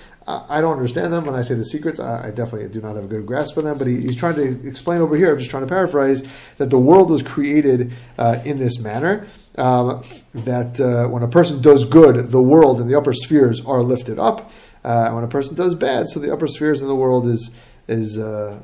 I 0.47 0.61
don't 0.61 0.73
understand 0.73 1.11
them 1.11 1.25
when 1.25 1.35
I 1.35 1.41
say 1.41 1.55
the 1.55 1.65
secrets. 1.65 1.99
I, 1.99 2.27
I 2.27 2.31
definitely 2.31 2.67
do 2.69 2.81
not 2.81 2.95
have 2.95 3.05
a 3.05 3.07
good 3.07 3.25
grasp 3.25 3.57
of 3.57 3.63
them. 3.63 3.77
But 3.77 3.87
he, 3.87 4.01
he's 4.01 4.15
trying 4.15 4.35
to 4.35 4.67
explain 4.67 5.01
over 5.01 5.15
here. 5.15 5.31
I'm 5.31 5.39
just 5.39 5.49
trying 5.49 5.63
to 5.63 5.69
paraphrase 5.69 6.27
that 6.57 6.69
the 6.69 6.77
world 6.77 7.09
was 7.09 7.23
created 7.23 7.93
uh, 8.17 8.39
in 8.45 8.59
this 8.59 8.79
manner 8.79 9.27
um, 9.57 10.03
that 10.33 10.79
uh, 10.79 11.09
when 11.09 11.23
a 11.23 11.27
person 11.27 11.61
does 11.61 11.85
good, 11.85 12.31
the 12.31 12.41
world 12.41 12.79
and 12.79 12.89
the 12.89 12.97
upper 12.97 13.13
spheres 13.13 13.65
are 13.65 13.81
lifted 13.81 14.19
up. 14.19 14.51
Uh, 14.83 15.11
when 15.11 15.23
a 15.23 15.27
person 15.27 15.55
does 15.55 15.75
bad, 15.75 16.07
so 16.07 16.19
the 16.19 16.31
upper 16.31 16.47
spheres 16.47 16.81
in 16.81 16.87
the 16.87 16.95
world 16.95 17.27
is 17.27 17.51
is 17.87 18.17
uh, 18.17 18.61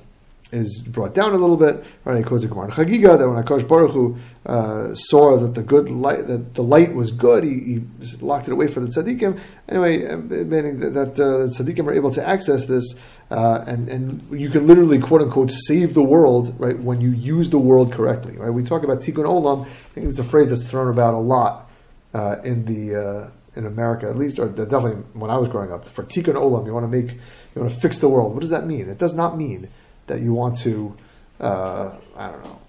is 0.52 0.82
brought 0.82 1.14
down 1.14 1.34
a 1.34 1.38
little 1.38 1.58
bit. 1.58 1.84
Right? 2.04 2.20
A 2.20 2.24
Gemara 2.24 2.72
Chagiga 2.72 3.18
that 3.18 3.28
when 3.28 3.44
Akash 3.44 3.68
Baruch 3.68 3.92
Hu 3.92 4.18
uh, 4.46 4.94
saw 4.96 5.38
that 5.38 5.56
the 5.56 5.64
good 5.64 5.90
light 5.90 6.28
that 6.28 6.54
the 6.56 6.64
light 6.64 6.94
was 6.94 7.12
good, 7.12 7.44
he, 7.44 7.60
he 7.60 7.84
locked 8.22 8.48
it 8.48 8.52
away 8.52 8.68
for 8.68 8.80
the 8.80 8.88
tzaddikim. 8.88 9.40
Anyway, 9.68 10.06
uh, 10.06 10.18
meaning 10.18 10.80
that, 10.80 10.94
that 10.94 11.20
uh, 11.20 11.38
the 11.38 11.48
tzaddikim 11.48 11.88
are 11.88 11.94
able 11.94 12.12
to 12.12 12.26
access 12.28 12.66
this. 12.66 12.96
Uh, 13.32 13.64
and 13.66 13.90
and 13.90 14.40
you 14.40 14.50
can 14.50 14.68
literally 14.68 15.00
quote 15.00 15.22
unquote 15.22 15.50
save 15.50 15.96
the 15.96 16.04
world 16.04 16.54
right 16.60 16.78
when 16.80 17.02
you 17.02 17.10
use 17.10 17.50
the 17.50 17.58
world 17.58 17.92
correctly 17.92 18.38
right 18.38 18.52
we 18.52 18.62
talk 18.62 18.84
about 18.84 19.00
tikkun 19.00 19.26
olam 19.26 19.62
I 19.62 19.64
think 19.66 20.06
it's 20.06 20.20
a 20.20 20.24
phrase 20.24 20.52
that's 20.52 20.70
thrown 20.70 20.94
about 20.94 21.16
a 21.16 21.18
lot 21.18 21.68
uh, 22.14 22.36
in 22.44 22.66
the 22.66 22.96
uh, 22.96 23.30
in 23.56 23.66
America 23.66 24.08
at 24.08 24.16
least 24.16 24.38
or 24.38 24.48
definitely 24.48 25.02
when 25.14 25.32
I 25.32 25.38
was 25.38 25.50
growing 25.50 25.72
up 25.74 25.86
for 25.86 26.04
tikkun 26.04 26.36
olam 26.36 26.68
you 26.68 26.74
want 26.76 26.84
to 26.84 26.88
make 26.88 27.14
you 27.14 27.62
want 27.62 27.74
to 27.74 27.80
fix 27.80 27.98
the 27.98 28.10
world 28.10 28.34
what 28.34 28.42
does 28.42 28.52
that 28.52 28.68
mean 28.68 28.88
it 28.88 29.00
does 29.00 29.16
not 29.16 29.36
mean 29.36 29.70
that 30.08 30.22
you 30.22 30.34
want 30.34 30.56
to 30.58 30.96
uh, 31.40 31.96
I 32.16 32.28
don't 32.28 32.44
know 32.44 32.60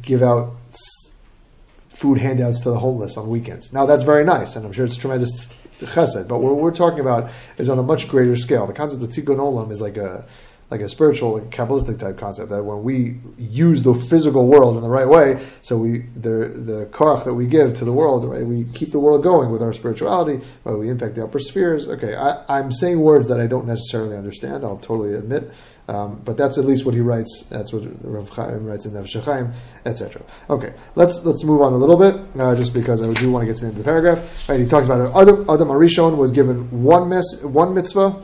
give 0.00 0.22
out 0.22 0.54
food 1.88 2.18
handouts 2.18 2.60
to 2.60 2.70
the 2.70 2.78
homeless 2.78 3.16
on 3.16 3.28
weekends 3.28 3.72
now 3.72 3.86
that's 3.86 4.04
very 4.04 4.24
nice 4.24 4.56
and 4.56 4.64
I'm 4.64 4.72
sure 4.72 4.84
it's 4.84 4.96
tremendous 4.96 5.52
chesed. 5.86 6.28
But 6.28 6.38
what 6.38 6.56
we're 6.56 6.74
talking 6.74 7.00
about 7.00 7.30
is 7.58 7.68
on 7.68 7.78
a 7.78 7.82
much 7.82 8.08
greater 8.08 8.36
scale. 8.36 8.66
The 8.66 8.72
concept 8.72 9.02
of 9.02 9.08
tikkun 9.10 9.38
olam 9.38 9.70
is 9.70 9.80
like 9.80 9.96
a 9.96 10.26
like 10.70 10.80
a 10.80 10.88
spiritual, 10.88 11.34
like 11.34 11.50
kabbalistic 11.50 11.98
type 11.98 12.16
concept 12.16 12.48
that 12.48 12.64
when 12.64 12.82
we 12.82 13.18
use 13.36 13.82
the 13.82 13.92
physical 13.94 14.46
world 14.46 14.74
in 14.74 14.82
the 14.82 14.88
right 14.88 15.06
way, 15.06 15.38
so 15.60 15.76
we 15.76 15.98
the 16.16 16.48
the 16.48 16.88
koach 16.92 17.24
that 17.24 17.34
we 17.34 17.46
give 17.46 17.74
to 17.74 17.84
the 17.84 17.92
world, 17.92 18.24
right, 18.24 18.46
we 18.46 18.64
keep 18.72 18.90
the 18.90 18.98
world 18.98 19.22
going 19.22 19.50
with 19.50 19.60
our 19.60 19.74
spirituality, 19.74 20.42
right, 20.64 20.74
we 20.74 20.88
impact 20.88 21.14
the 21.16 21.24
upper 21.24 21.38
spheres. 21.38 21.86
Okay, 21.86 22.14
I, 22.14 22.58
am 22.58 22.72
saying 22.72 23.00
words 23.00 23.28
that 23.28 23.38
I 23.38 23.46
don't 23.46 23.66
necessarily 23.66 24.16
understand. 24.16 24.64
I'll 24.64 24.78
totally 24.78 25.12
admit, 25.12 25.50
um, 25.88 26.20
but 26.24 26.36
that's 26.36 26.58
at 26.58 26.64
least 26.64 26.84
what 26.84 26.94
he 26.94 27.00
writes. 27.00 27.46
That's 27.50 27.72
what 27.72 27.82
Rav 28.04 28.28
Chaim 28.28 28.64
writes 28.64 28.86
in 28.86 28.92
Nefesh 28.92 29.22
Chaim, 29.22 29.52
etc. 29.84 30.22
Okay, 30.48 30.74
let's 30.94 31.24
let's 31.24 31.44
move 31.44 31.60
on 31.60 31.72
a 31.72 31.76
little 31.76 31.96
bit, 31.96 32.14
uh, 32.40 32.54
just 32.54 32.72
because 32.72 33.02
I 33.02 33.12
do 33.14 33.30
want 33.30 33.42
to 33.42 33.46
get 33.46 33.56
to 33.56 33.62
the 33.62 33.68
end 33.68 33.78
of 33.78 33.84
the 33.84 33.84
paragraph. 33.84 34.48
Right, 34.48 34.60
he 34.60 34.66
talks 34.66 34.86
about 34.86 35.00
it. 35.00 35.10
Adam, 35.14 35.48
Adam 35.50 35.68
Arishon 35.68 36.16
was 36.16 36.30
given 36.30 36.82
one 36.82 37.08
miss, 37.08 37.42
one 37.42 37.74
mitzvah, 37.74 38.20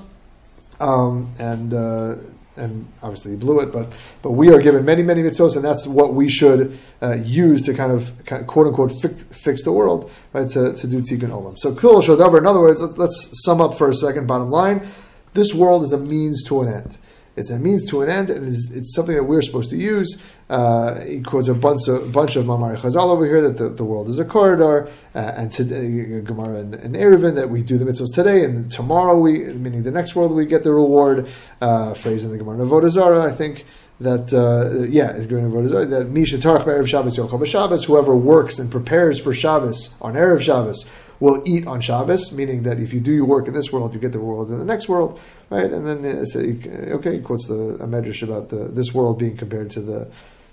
um, 0.80 1.32
and. 1.38 1.74
Uh, 1.74 2.14
and 2.58 2.88
obviously 3.02 3.30
he 3.30 3.36
blew 3.36 3.60
it, 3.60 3.73
but 3.73 3.97
but 4.21 4.32
we 4.32 4.52
are 4.52 4.60
given 4.60 4.84
many 4.84 5.04
many 5.04 5.23
mitzvos, 5.23 5.54
and 5.54 5.64
that's 5.64 5.86
what 5.86 6.12
we 6.12 6.28
should 6.28 6.76
uh, 7.00 7.14
use 7.14 7.62
to 7.62 7.73
kind 7.73 7.92
of, 7.92 8.12
quote 8.49 8.66
unquote 8.66 8.90
fix, 9.00 9.23
fix, 9.30 9.62
the 9.62 9.71
world, 9.71 10.10
right? 10.32 10.49
To, 10.49 10.73
to 10.73 10.86
do 10.88 11.00
tikkun 11.00 11.30
olam. 11.30 11.56
So 11.56 11.73
kul 11.73 12.02
shodavar. 12.02 12.38
In 12.38 12.47
other 12.47 12.60
words, 12.60 12.80
let's, 12.80 12.99
let's 12.99 13.30
sum 13.44 13.60
up 13.60 13.78
for 13.78 13.88
a 13.88 13.94
second. 13.94 14.26
Bottom 14.26 14.50
line: 14.50 14.86
this 15.34 15.54
world 15.54 15.84
is 15.84 15.92
a 15.92 15.99
means 15.99 16.42
to 16.49 16.62
an 16.62 16.75
end. 16.75 16.99
It's 17.38 17.50
a 17.50 17.58
means 17.58 17.86
to 17.86 18.02
an 18.02 18.10
end, 18.10 18.30
and 18.30 18.48
it's, 18.48 18.70
it's 18.70 18.94
something 18.94 19.14
that 19.14 19.24
we're 19.24 19.42
supposed 19.42 19.70
to 19.70 19.76
use. 19.76 20.20
Uh, 20.50 21.00
he 21.00 21.20
quotes 21.20 21.48
a 21.48 21.54
bunch 21.54 21.88
of, 21.88 22.12
bunch 22.12 22.36
of 22.36 22.46
Mamari 22.46 22.78
Chazal 22.78 23.10
over 23.10 23.26
here 23.26 23.42
that 23.42 23.58
the, 23.58 23.68
the 23.68 23.84
world 23.84 24.08
is 24.08 24.18
a 24.18 24.24
corridor, 24.24 24.88
uh, 25.14 25.32
and 25.36 25.52
today, 25.52 26.20
Gemara 26.20 26.58
and, 26.58 26.74
and 26.74 26.94
Eruvin 26.94 27.34
that 27.36 27.50
we 27.50 27.62
do 27.62 27.78
the 27.78 27.84
mitzvahs 27.84 28.14
today, 28.14 28.44
and 28.44 28.70
tomorrow 28.70 29.18
we, 29.18 29.44
meaning 29.44 29.82
the 29.82 29.90
next 29.90 30.16
world, 30.16 30.32
we 30.32 30.46
get 30.46 30.64
the 30.64 30.72
reward. 30.72 31.28
Uh, 31.60 31.94
phrase 31.94 32.24
in 32.24 32.30
the 32.30 32.38
Gemara 32.38 32.58
Avodah 32.58 32.90
Zarah, 32.90 33.22
I 33.22 33.32
think 33.32 33.64
that 34.00 34.32
uh, 34.32 34.84
yeah, 34.88 35.12
is 35.12 35.26
going 35.26 35.50
to 35.50 35.86
that 35.86 36.08
Misha 36.08 36.36
Tarach 36.36 36.64
Erev 36.64 36.86
Shabbos 36.86 37.18
Yochel 37.18 37.44
Shabbos. 37.46 37.84
Whoever 37.84 38.14
works 38.14 38.58
and 38.58 38.70
prepares 38.70 39.20
for 39.20 39.34
Shabbos 39.34 39.96
on 40.00 40.14
erev 40.14 40.40
Shabbos 40.40 40.88
will 41.21 41.43
eat 41.47 41.67
on 41.67 41.81
Shabbos, 41.81 42.33
meaning 42.33 42.63
that 42.63 42.78
if 42.78 42.93
you 42.93 43.00
do 43.00 43.13
your 43.13 43.25
work 43.25 43.49
in 43.49 43.54
this 43.54 43.73
world, 43.73 43.95
you 43.95 44.00
get 44.00 44.13
the 44.13 44.21
world 44.21 44.50
in 44.50 44.59
the 44.59 44.65
next 44.65 44.89
world, 44.89 45.19
right? 45.50 45.71
And 45.71 45.87
then 45.87 46.04
uh, 46.04 46.25
so 46.25 46.41
okay, 46.41 47.17
he 47.17 47.21
quotes 47.21 47.49
the 47.49 47.76
a 47.81 47.87
medrash 47.87 48.23
about 48.23 48.50
the 48.50 48.69
this 48.69 48.95
world 48.95 49.19
being 49.19 49.37
compared 49.37 49.71
to 49.71 49.81
the 49.81 50.09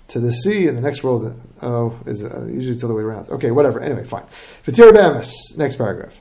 to 0.08 0.20
the 0.20 0.32
sea, 0.32 0.68
and 0.68 0.76
the 0.76 0.82
next 0.82 1.02
world 1.02 1.34
oh 1.62 1.98
is 2.06 2.24
uh, 2.24 2.46
usually 2.46 2.72
it's 2.72 2.82
the 2.82 2.86
other 2.86 2.94
way 2.94 3.02
around. 3.02 3.28
Okay, 3.30 3.50
whatever. 3.50 3.80
Anyway, 3.80 4.04
fine. 4.04 4.24
Fatir 4.64 4.92
Bamis, 4.92 5.32
next 5.56 5.76
paragraph. 5.76 6.20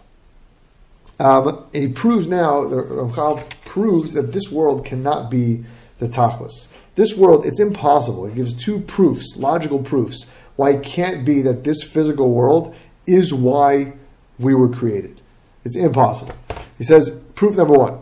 Um, 1.19 1.65
and 1.73 1.83
he 1.83 1.87
proves 1.87 2.27
now, 2.27 2.67
the 2.67 2.77
Ramchal 2.77 3.49
proves 3.61 4.13
that 4.13 4.33
this 4.33 4.51
world 4.51 4.85
cannot 4.85 5.31
be 5.31 5.63
the 5.99 6.07
Tachlis. 6.07 6.67
This 6.95 7.15
world, 7.15 7.45
it's 7.45 7.59
impossible. 7.59 8.25
It 8.25 8.35
gives 8.35 8.53
two 8.53 8.79
proofs, 8.79 9.35
logical 9.37 9.79
proofs, 9.79 10.25
why 10.55 10.71
it 10.71 10.83
can't 10.83 11.25
be 11.25 11.41
that 11.41 11.63
this 11.63 11.83
physical 11.83 12.31
world 12.31 12.75
is 13.07 13.33
why 13.33 13.93
we 14.39 14.53
were 14.53 14.69
created. 14.69 15.21
It's 15.63 15.75
impossible. 15.75 16.35
He 16.77 16.83
says, 16.83 17.21
proof 17.35 17.57
number 17.57 17.73
one, 17.73 17.99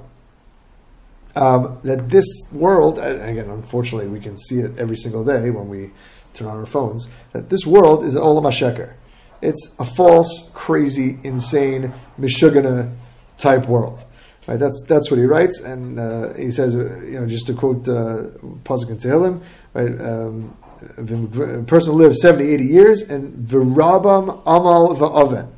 um, 1.36 1.80
that 1.84 2.10
this 2.10 2.26
world, 2.52 3.00
again, 3.00 3.50
unfortunately, 3.50 4.08
we 4.08 4.20
can 4.20 4.38
see 4.38 4.60
it 4.60 4.78
every 4.78 4.98
single 4.98 5.24
day 5.24 5.50
when 5.50 5.70
we 5.70 5.92
turn 6.34 6.48
on 6.48 6.60
our 6.60 6.66
phones, 6.66 7.10
that 7.32 7.50
this 7.50 7.66
world 7.66 8.04
is 8.04 8.16
an 8.16 8.22
olam 8.22 8.44
hasheker. 8.44 8.94
It's 9.42 9.76
a 9.80 9.86
false, 9.86 10.50
crazy, 10.54 11.20
insane, 11.24 11.94
mishugana 12.20 12.96
type 13.38 13.68
world. 13.68 14.04
Right, 14.46 14.60
that's 14.60 14.84
that's 14.90 15.10
what 15.10 15.20
he 15.22 15.26
writes, 15.26 15.62
and 15.62 15.98
uh, 15.98 16.34
he 16.34 16.52
says, 16.52 16.76
you 16.76 17.18
know, 17.18 17.26
just 17.26 17.48
to 17.48 17.54
quote 17.54 17.88
uh, 17.88 18.28
Pasuk 18.66 18.90
in 18.90 18.98
Tehillim, 18.98 19.42
right, 19.74 19.98
um, 20.02 20.58
a 20.98 21.64
person 21.64 21.96
lives 21.96 22.20
70, 22.22 22.52
80 22.52 22.66
years, 22.66 23.02
and 23.10 23.34
virabam 23.36 24.42
amal 24.46 24.98
va'aven 24.98 25.50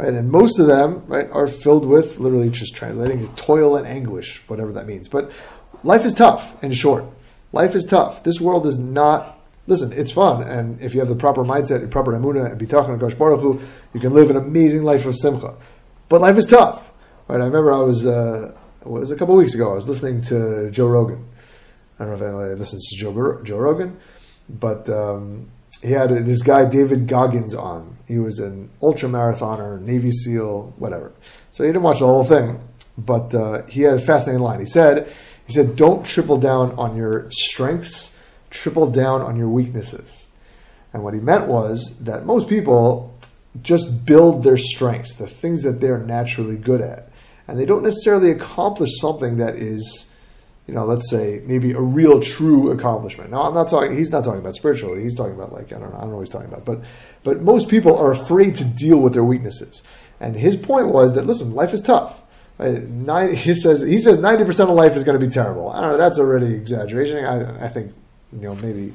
right? 0.00 0.14
And 0.14 0.30
most 0.30 0.58
of 0.58 0.66
them, 0.66 1.04
right, 1.06 1.28
are 1.30 1.46
filled 1.46 1.84
with 1.84 2.18
literally 2.18 2.48
just 2.48 2.74
translating 2.74 3.26
toil 3.34 3.76
and 3.76 3.86
anguish, 3.86 4.42
whatever 4.48 4.72
that 4.72 4.86
means. 4.86 5.08
But 5.08 5.30
life 5.82 6.06
is 6.06 6.14
tough 6.14 6.60
and 6.62 6.74
short. 6.74 7.04
Life 7.52 7.74
is 7.74 7.84
tough. 7.84 8.22
This 8.22 8.40
world 8.40 8.66
is 8.66 8.78
not. 8.78 9.38
Listen, 9.66 9.92
it's 9.92 10.10
fun, 10.10 10.42
and 10.42 10.80
if 10.80 10.94
you 10.94 11.00
have 11.00 11.08
the 11.08 11.14
proper 11.14 11.44
mindset, 11.44 11.88
proper 11.90 12.12
emuna, 12.12 12.50
and 12.50 12.60
bitachon 12.60 12.90
and 12.90 12.98
Gosh 12.98 13.14
Baruch 13.14 13.40
Hu, 13.40 13.60
you 13.92 14.00
can 14.00 14.12
live 14.12 14.30
an 14.30 14.36
amazing 14.36 14.82
life 14.82 15.04
of 15.04 15.14
simcha. 15.14 15.54
But 16.08 16.22
life 16.22 16.38
is 16.38 16.46
tough, 16.46 16.90
right? 17.28 17.40
I 17.40 17.44
remember 17.44 17.70
I 17.70 17.82
was 17.82 18.06
uh, 18.06 18.56
was 18.84 19.12
a 19.12 19.16
couple 19.16 19.36
weeks 19.36 19.54
ago. 19.54 19.70
I 19.70 19.74
was 19.74 19.86
listening 19.86 20.22
to 20.22 20.70
Joe 20.70 20.88
Rogan. 20.88 21.24
I 21.98 22.04
don't 22.04 22.18
know 22.18 22.26
if 22.26 22.32
anybody 22.32 22.54
listens 22.58 22.88
to 22.88 22.96
Joe, 22.96 23.42
Joe 23.44 23.58
Rogan, 23.58 24.00
but 24.48 24.88
um, 24.88 25.50
he 25.82 25.92
had 25.92 26.08
this 26.10 26.42
guy 26.42 26.64
David 26.64 27.06
Goggins 27.06 27.54
on. 27.54 27.98
He 28.10 28.18
was 28.18 28.40
an 28.40 28.70
ultra 28.82 29.08
marathoner, 29.08 29.80
Navy 29.80 30.10
SEAL, 30.10 30.74
whatever. 30.78 31.12
So 31.52 31.62
he 31.62 31.68
didn't 31.68 31.82
watch 31.82 32.00
the 32.00 32.06
whole 32.06 32.24
thing, 32.24 32.58
but 32.98 33.32
uh, 33.32 33.64
he 33.68 33.82
had 33.82 33.94
a 33.94 34.00
fascinating 34.00 34.42
line. 34.42 34.58
He 34.58 34.66
said, 34.66 35.06
"He 35.46 35.52
said, 35.52 35.76
don't 35.76 36.04
triple 36.04 36.36
down 36.36 36.72
on 36.72 36.96
your 36.96 37.30
strengths, 37.30 38.16
triple 38.50 38.90
down 38.90 39.22
on 39.22 39.36
your 39.36 39.48
weaknesses." 39.48 40.26
And 40.92 41.04
what 41.04 41.14
he 41.14 41.20
meant 41.20 41.46
was 41.46 41.98
that 42.00 42.26
most 42.26 42.48
people 42.48 43.16
just 43.62 44.04
build 44.04 44.42
their 44.42 44.56
strengths, 44.56 45.14
the 45.14 45.28
things 45.28 45.62
that 45.62 45.80
they're 45.80 45.98
naturally 45.98 46.56
good 46.56 46.80
at, 46.80 47.12
and 47.46 47.60
they 47.60 47.64
don't 47.64 47.84
necessarily 47.84 48.32
accomplish 48.32 48.90
something 49.00 49.36
that 49.36 49.54
is 49.54 50.09
you 50.66 50.74
know, 50.74 50.84
let's 50.84 51.10
say 51.10 51.42
maybe 51.46 51.72
a 51.72 51.80
real 51.80 52.20
true 52.20 52.70
accomplishment. 52.70 53.30
Now, 53.30 53.42
I'm 53.42 53.54
not 53.54 53.68
talking. 53.68 53.96
He's 53.96 54.12
not 54.12 54.24
talking 54.24 54.40
about 54.40 54.54
spiritually. 54.54 55.02
He's 55.02 55.16
talking 55.16 55.34
about 55.34 55.52
like 55.52 55.72
I 55.72 55.78
don't 55.78 55.90
know. 55.90 55.96
I 55.96 56.00
don't 56.02 56.10
know 56.10 56.16
what 56.16 56.22
he's 56.22 56.30
talking 56.30 56.48
about. 56.48 56.64
But 56.64 56.84
but 57.24 57.40
most 57.42 57.68
people 57.68 57.96
are 57.96 58.12
afraid 58.12 58.54
to 58.56 58.64
deal 58.64 59.00
with 59.00 59.14
their 59.14 59.24
weaknesses. 59.24 59.82
And 60.20 60.36
his 60.36 60.56
point 60.56 60.88
was 60.88 61.14
that 61.14 61.26
listen, 61.26 61.54
life 61.54 61.72
is 61.72 61.82
tough. 61.82 62.22
Uh, 62.58 62.76
nine, 62.86 63.34
he 63.34 63.54
says 63.54 63.80
he 63.80 63.98
says 63.98 64.18
ninety 64.18 64.44
percent 64.44 64.70
of 64.70 64.76
life 64.76 64.94
is 64.94 65.02
going 65.02 65.18
to 65.18 65.26
be 65.26 65.32
terrible. 65.32 65.70
I 65.70 65.80
don't 65.80 65.92
know. 65.92 65.98
That's 65.98 66.18
already 66.18 66.54
exaggeration. 66.54 67.24
I, 67.24 67.66
I 67.66 67.68
think 67.68 67.92
you 68.32 68.40
know 68.40 68.54
maybe 68.56 68.92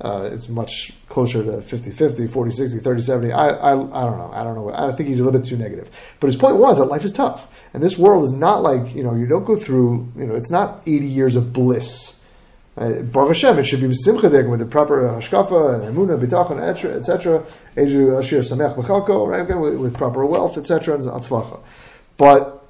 uh, 0.00 0.28
it's 0.32 0.48
much 0.48 0.92
closer 1.08 1.42
to 1.42 1.60
50 1.60 1.90
50, 1.90 2.26
40 2.28 2.50
60, 2.52 2.78
30 2.78 3.02
70. 3.02 3.32
I, 3.32 3.48
I, 3.48 3.72
I 3.72 3.74
don't 3.74 3.90
know. 3.90 4.30
I 4.32 4.44
don't 4.44 4.54
know. 4.54 4.72
I 4.72 4.92
think 4.92 5.08
he's 5.08 5.18
a 5.18 5.24
little 5.24 5.40
bit 5.40 5.48
too 5.48 5.56
negative. 5.56 6.16
But 6.20 6.28
his 6.28 6.36
point 6.36 6.56
was 6.56 6.78
that 6.78 6.84
life 6.84 7.04
is 7.04 7.12
tough. 7.12 7.48
And 7.74 7.82
this 7.82 7.98
world 7.98 8.22
is 8.22 8.32
not 8.32 8.62
like, 8.62 8.94
you 8.94 9.02
know, 9.02 9.14
you 9.14 9.26
don't 9.26 9.44
go 9.44 9.56
through, 9.56 10.08
you 10.16 10.26
know, 10.26 10.34
it's 10.34 10.50
not 10.50 10.82
80 10.86 11.06
years 11.06 11.34
of 11.34 11.52
bliss. 11.52 12.20
Uh, 12.76 13.02
Baruch 13.02 13.30
Hashem, 13.30 13.58
it 13.58 13.64
should 13.64 13.80
be 13.80 13.88
with 13.88 13.98
the 14.60 14.66
proper 14.70 15.02
hashkafa 15.02 15.74
and 15.74 15.96
emuna, 15.96 16.16
bitachon, 16.16 16.60
etc. 16.60 17.44
Edu 17.76 18.16
ashir 18.16 18.38
samech 18.38 18.76
b'chalko, 18.76 19.26
right? 19.26 19.58
With, 19.58 19.78
with 19.78 19.94
proper 19.94 20.24
wealth, 20.24 20.56
etc. 20.56 20.94
and 20.94 21.02
atzlacha. 21.02 21.60
But 22.16 22.64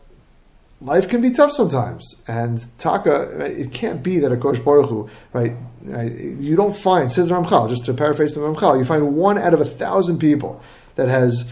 life 0.81 1.09
can 1.09 1.21
be 1.21 1.31
tough 1.31 1.53
sometimes, 1.53 2.23
and 2.27 2.65
taka, 2.79 3.45
it 3.45 3.73
can't 3.73 4.03
be 4.03 4.19
that 4.21 4.33
a 4.33 4.39
Kosh 4.39 4.61
Baruch 4.61 4.89
Hu, 4.89 5.11
right? 5.35 5.53
You 5.85 6.57
don't 6.57 6.77
find, 6.77 7.11
says 7.11 7.31
Ramchal, 7.31 7.69
just 7.69 7.85
to 7.87 7.95
paraphrase 7.95 8.35
the 8.35 8.41
Ramchal, 8.41 8.79
you 8.79 8.85
find 8.85 9.17
one 9.17 9.39
out 9.39 9.55
of 9.55 9.61
a 9.61 9.65
thousand 9.65 10.19
people 10.19 10.61
that 10.97 11.09
has 11.09 11.51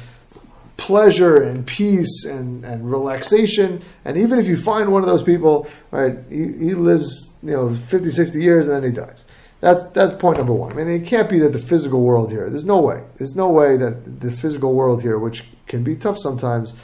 pleasure 0.76 1.42
and 1.42 1.66
peace 1.66 2.24
and, 2.24 2.64
and 2.64 2.90
relaxation. 2.90 3.82
And 4.04 4.16
even 4.16 4.38
if 4.38 4.46
you 4.46 4.56
find 4.56 4.92
one 4.92 5.02
of 5.02 5.08
those 5.08 5.22
people, 5.22 5.68
right, 5.90 6.16
he, 6.28 6.36
he 6.36 6.74
lives, 6.74 7.38
you 7.42 7.52
know, 7.52 7.74
50, 7.74 8.10
60 8.10 8.42
years 8.42 8.68
and 8.68 8.76
then 8.76 8.90
he 8.90 8.96
dies. 8.96 9.24
That's, 9.60 9.84
that's 9.90 10.12
point 10.12 10.38
number 10.38 10.52
one. 10.52 10.72
I 10.72 10.76
mean, 10.76 10.88
it 10.88 11.06
can't 11.06 11.30
be 11.30 11.38
that 11.40 11.52
the 11.52 11.58
physical 11.58 12.02
world 12.02 12.30
here, 12.30 12.48
there's 12.50 12.64
no 12.64 12.78
way. 12.78 13.02
There's 13.16 13.34
no 13.34 13.48
way 13.48 13.76
that 13.76 14.20
the 14.20 14.30
physical 14.30 14.74
world 14.74 15.02
here, 15.02 15.18
which 15.18 15.44
can 15.66 15.82
be 15.82 15.96
tough 15.96 16.18
sometimes, 16.18 16.74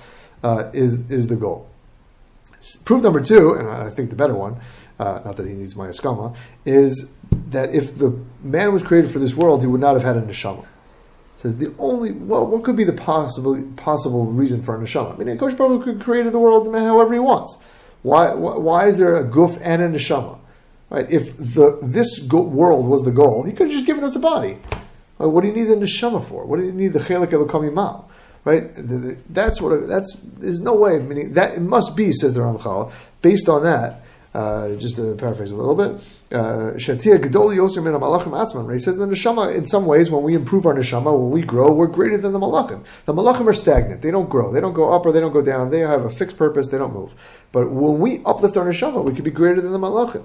uh, 0.43 0.71
is, 0.73 1.11
is 1.11 1.27
the 1.27 1.37
goal. 1.37 1.69
Proof 2.85 3.03
number 3.03 3.21
two, 3.21 3.55
and 3.55 3.69
I 3.69 3.91
think 3.91 4.11
the 4.11 4.17
better 4.17 4.35
one, 4.35 4.57
uh, 5.03 5.23
not 5.25 5.37
that 5.37 5.47
he 5.47 5.53
needs 5.55 5.77
my 5.77 5.89
askama, 5.89 6.35
is 6.65 7.13
that 7.49 7.75
if 7.75 7.97
the 7.99 8.19
man 8.43 8.73
was 8.73 8.83
created 8.83 9.11
for 9.11 9.19
this 9.19 9.35
world, 9.35 9.61
he 9.61 9.67
would 9.67 9.81
not 9.81 9.95
have 9.95 10.03
had 10.03 10.17
a 10.17 10.23
neshama. 10.23 10.65
says 11.37 11.57
the 11.57 11.75
only 11.79 12.13
well, 12.13 12.47
what 12.47 12.63
could 12.63 12.77
be 12.77 12.85
the 12.85 12.93
possible 12.93 13.61
possible 13.77 14.27
reason 14.27 14.63
for 14.63 14.77
a 14.77 14.79
neshama? 14.79 15.21
I 15.21 15.25
mean, 15.25 15.39
Kosh 15.39 15.55
Baruch 15.55 15.85
could 15.85 16.01
create 16.01 16.31
the 16.31 16.39
world 16.39 16.73
however 16.75 17.13
he 17.13 17.21
wants. 17.21 17.59
Why, 18.03 18.35
why 18.35 18.89
is 18.89 18.99
there 18.99 19.15
a 19.15 19.25
goof 19.25 19.59
and 19.63 19.81
a 19.83 19.89
neshama? 19.89 20.39
Right? 20.91 21.11
If 21.11 21.37
the 21.37 21.79
this 21.83 22.21
go- 22.21 22.43
world 22.43 22.87
was 22.87 23.03
the 23.03 23.13
goal, 23.13 23.45
he 23.45 23.53
could 23.53 23.69
have 23.69 23.75
just 23.75 23.87
given 23.87 24.05
us 24.05 24.17
a 24.17 24.21
body. 24.21 24.59
What 25.19 25.43
do 25.43 25.49
you 25.49 25.55
need 25.55 25.65
the 25.65 25.77
neshama 25.77 26.23
for? 26.23 26.45
What 26.45 26.59
do 26.59 26.67
you 26.67 26.73
need 26.73 26.93
the 26.93 26.99
chelik 26.99 27.29
elokami 27.29 27.73
mal? 27.73 28.11
right? 28.45 28.71
That's 29.33 29.61
what 29.61 29.87
that's. 29.89 30.17
There's 30.39 30.61
no 30.61 30.75
way. 30.75 30.99
Meaning 30.99 31.33
that 31.33 31.55
it 31.57 31.61
must 31.61 31.97
be, 31.97 32.13
says 32.13 32.35
the 32.35 32.41
Ramchal. 32.41 32.93
Based 33.21 33.49
on 33.49 33.63
that, 33.63 34.03
uh, 34.35 34.75
just 34.77 34.97
to 34.97 35.15
paraphrase 35.17 35.51
a 35.51 35.57
little 35.57 35.75
bit, 35.75 36.03
uh, 36.33 36.73
Shatia 36.77 37.19
Gedoli 37.19 37.57
Yoser 37.57 37.83
Min 37.83 37.93
Malachim 37.93 38.33
Atzman. 38.33 38.73
He 38.73 38.79
says 38.79 38.97
the 38.97 39.07
neshama, 39.07 39.55
in 39.55 39.67
some 39.67 39.85
ways, 39.85 40.11
when 40.11 40.23
we 40.23 40.35
improve 40.35 40.65
our 40.65 40.75
neshama, 40.75 41.19
when 41.19 41.31
we 41.31 41.43
grow, 41.43 41.71
we're 41.73 41.87
greater 41.87 42.17
than 42.17 42.33
the 42.33 42.39
malachim. 42.39 42.85
The 43.05 43.13
malachim 43.13 43.47
are 43.47 43.53
stagnant; 43.53 44.01
they 44.01 44.11
don't 44.11 44.31
grow, 44.31 44.53
they 44.53 44.61
don't 44.61 44.73
go 44.73 44.93
up 44.93 45.05
or 45.05 45.13
they 45.13 45.21
don't 45.21 45.33
go 45.33 45.43
down. 45.43 45.71
They 45.71 45.81
have 45.81 46.05
a 46.05 46.11
fixed 46.11 46.37
purpose; 46.37 46.69
they 46.69 46.79
don't 46.79 46.95
move. 46.95 47.15
But 47.53 47.71
when 47.71 48.01
we 48.01 48.23
uplift 48.25 48.57
our 48.57 48.65
neshama, 48.65 49.05
we 49.05 49.15
could 49.15 49.25
be 49.25 49.31
greater 49.31 49.61
than 49.61 49.73
the 49.73 49.79
malachim. 49.79 50.25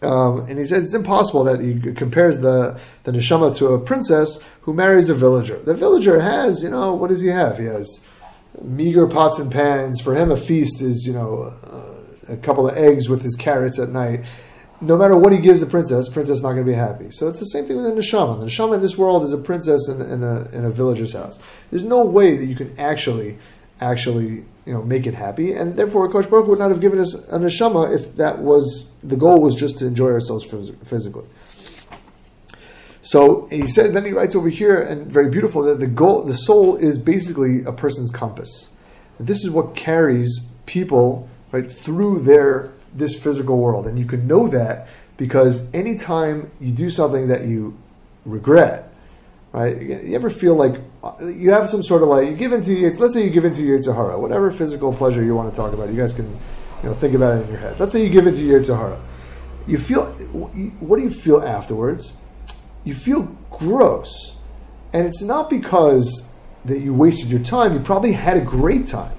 Um, 0.00 0.40
and 0.48 0.58
he 0.58 0.64
says 0.64 0.84
it's 0.84 0.94
impossible 0.94 1.42
that 1.44 1.60
he 1.60 1.80
compares 1.94 2.40
the, 2.40 2.80
the 3.02 3.12
neshama 3.12 3.56
to 3.56 3.68
a 3.68 3.80
princess 3.80 4.40
who 4.62 4.72
marries 4.72 5.10
a 5.10 5.14
villager. 5.14 5.58
The 5.58 5.74
villager 5.74 6.20
has, 6.20 6.62
you 6.62 6.70
know, 6.70 6.94
what 6.94 7.08
does 7.08 7.20
he 7.20 7.28
have? 7.28 7.58
He 7.58 7.64
has 7.64 8.06
meager 8.62 9.08
pots 9.08 9.40
and 9.40 9.50
pans. 9.50 10.00
For 10.00 10.14
him, 10.14 10.30
a 10.30 10.36
feast 10.36 10.82
is, 10.82 11.04
you 11.04 11.14
know, 11.14 11.52
uh, 11.64 11.97
a 12.28 12.36
couple 12.36 12.68
of 12.68 12.76
eggs 12.76 13.08
with 13.08 13.22
his 13.22 13.36
carrots 13.36 13.78
at 13.78 13.88
night. 13.88 14.24
No 14.80 14.96
matter 14.96 15.16
what 15.16 15.32
he 15.32 15.40
gives 15.40 15.60
the 15.60 15.66
princess, 15.66 16.08
princess 16.08 16.42
not 16.42 16.52
going 16.52 16.64
to 16.64 16.70
be 16.70 16.76
happy. 16.76 17.10
So 17.10 17.28
it's 17.28 17.40
the 17.40 17.46
same 17.46 17.66
thing 17.66 17.76
with 17.76 17.86
the 17.86 17.92
neshama. 17.92 18.38
The 18.38 18.46
neshama 18.46 18.76
in 18.76 18.80
this 18.80 18.96
world 18.96 19.24
is 19.24 19.32
a 19.32 19.38
princess 19.38 19.88
in, 19.88 20.00
in, 20.00 20.22
a, 20.22 20.48
in 20.52 20.64
a 20.64 20.70
villager's 20.70 21.12
house. 21.12 21.40
There's 21.70 21.82
no 21.82 22.04
way 22.04 22.36
that 22.36 22.46
you 22.46 22.54
can 22.54 22.78
actually, 22.78 23.38
actually 23.80 24.44
you 24.64 24.72
know, 24.74 24.82
make 24.82 25.06
it 25.06 25.14
happy. 25.14 25.52
And 25.52 25.76
therefore, 25.76 26.08
Kosh 26.12 26.26
Baruch 26.26 26.46
would 26.46 26.58
not 26.60 26.70
have 26.70 26.80
given 26.80 27.00
us 27.00 27.14
a 27.14 27.38
neshama 27.38 27.92
if 27.92 28.14
that 28.16 28.38
was 28.38 28.90
the 29.02 29.16
goal 29.16 29.40
was 29.40 29.54
just 29.56 29.78
to 29.78 29.86
enjoy 29.86 30.10
ourselves 30.10 30.44
physically. 30.84 31.26
So 33.00 33.46
he 33.50 33.66
said, 33.66 33.94
then 33.94 34.04
he 34.04 34.12
writes 34.12 34.36
over 34.36 34.50
here, 34.50 34.80
and 34.80 35.06
very 35.06 35.30
beautiful, 35.30 35.62
that 35.62 35.80
the 35.80 35.86
goal, 35.86 36.22
the 36.24 36.34
soul 36.34 36.76
is 36.76 36.98
basically 36.98 37.64
a 37.64 37.72
person's 37.72 38.10
compass. 38.10 38.68
This 39.18 39.44
is 39.44 39.50
what 39.50 39.74
carries 39.74 40.46
people 40.66 41.28
right 41.52 41.70
through 41.70 42.20
their 42.20 42.72
this 42.94 43.20
physical 43.20 43.58
world, 43.58 43.86
and 43.86 43.98
you 43.98 44.04
can 44.04 44.26
know 44.26 44.48
that 44.48 44.88
because 45.16 45.72
anytime 45.74 46.50
you 46.60 46.72
do 46.72 46.88
something 46.88 47.28
that 47.28 47.46
you 47.46 47.76
regret, 48.24 48.92
right? 49.52 49.80
You 49.80 50.14
ever 50.14 50.30
feel 50.30 50.54
like 50.54 50.80
uh, 51.02 51.26
you 51.26 51.50
have 51.50 51.68
some 51.68 51.82
sort 51.82 52.02
of 52.02 52.08
like 52.08 52.28
you 52.28 52.34
give 52.34 52.52
into 52.52 52.72
let's 52.98 53.14
say 53.14 53.24
you 53.24 53.30
give 53.30 53.44
into 53.44 53.62
Hara, 53.92 54.18
whatever 54.18 54.50
physical 54.50 54.92
pleasure 54.92 55.22
you 55.22 55.34
want 55.34 55.52
to 55.52 55.56
talk 55.56 55.72
about. 55.72 55.88
You 55.88 55.96
guys 55.96 56.12
can 56.12 56.26
you 56.82 56.88
know 56.88 56.94
think 56.94 57.14
about 57.14 57.38
it 57.38 57.44
in 57.44 57.50
your 57.50 57.58
head. 57.58 57.78
Let's 57.78 57.92
say 57.92 58.02
you 58.02 58.10
give 58.10 58.26
into 58.26 58.40
Yetzer 58.40 58.76
Hara. 58.76 59.00
You 59.66 59.78
feel 59.78 60.06
what 60.80 60.98
do 60.98 61.02
you 61.02 61.10
feel 61.10 61.42
afterwards? 61.42 62.16
You 62.84 62.94
feel 62.94 63.22
gross, 63.50 64.36
and 64.92 65.06
it's 65.06 65.22
not 65.22 65.50
because 65.50 66.32
that 66.64 66.78
you 66.78 66.94
wasted 66.94 67.30
your 67.30 67.40
time. 67.40 67.72
You 67.72 67.80
probably 67.80 68.12
had 68.12 68.36
a 68.36 68.40
great 68.40 68.86
time, 68.86 69.16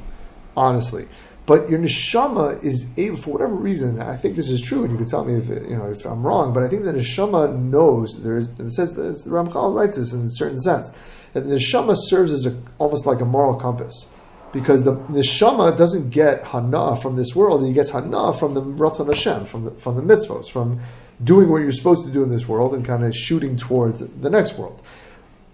honestly. 0.55 1.07
But 1.49 1.67
your 1.67 1.79
neshama 1.79 2.63
is 2.63 2.85
able, 2.95 3.17
for 3.17 3.31
whatever 3.31 3.55
reason, 3.55 3.99
I 3.99 4.15
think 4.15 4.35
this 4.35 4.49
is 4.49 4.61
true, 4.61 4.83
and 4.83 4.91
you 4.91 4.97
can 4.97 5.07
tell 5.07 5.25
me 5.25 5.33
if 5.33 5.47
you 5.49 5.77
know 5.77 5.89
if 5.89 6.05
I'm 6.05 6.21
wrong. 6.21 6.53
But 6.53 6.61
I 6.61 6.67
think 6.67 6.83
the 6.83 6.93
neshama 6.93 7.57
knows 7.57 8.21
there 8.21 8.37
is. 8.37 8.51
It 8.59 8.71
says 8.71 8.93
this, 8.93 9.23
the 9.23 9.31
Ramchal 9.31 9.73
writes 9.73 9.97
this 9.97 10.13
in 10.13 10.27
a 10.27 10.29
certain 10.29 10.59
sense 10.59 10.91
that 11.33 11.47
the 11.47 11.55
neshama 11.55 11.95
serves 11.97 12.31
as 12.33 12.45
a, 12.45 12.55
almost 12.77 13.07
like 13.07 13.19
a 13.19 13.25
moral 13.25 13.55
compass, 13.55 14.07
because 14.53 14.83
the 14.83 14.97
neshama 15.07 15.75
doesn't 15.75 16.11
get 16.11 16.43
hana 16.43 16.95
from 16.95 17.15
this 17.15 17.35
world; 17.35 17.65
he 17.65 17.73
gets 17.73 17.89
hana 17.89 18.31
from 18.31 18.53
the 18.53 18.61
ratzon 18.61 19.07
Hashem, 19.07 19.45
from 19.45 19.65
the 19.65 19.71
from 19.71 19.95
the 19.95 20.03
mitzvos, 20.03 20.51
from 20.51 20.79
doing 21.23 21.49
what 21.49 21.63
you're 21.63 21.71
supposed 21.71 22.05
to 22.05 22.11
do 22.11 22.21
in 22.21 22.29
this 22.29 22.47
world, 22.47 22.75
and 22.75 22.85
kind 22.85 23.03
of 23.03 23.15
shooting 23.15 23.57
towards 23.57 24.01
the 24.01 24.29
next 24.29 24.55
world 24.59 24.83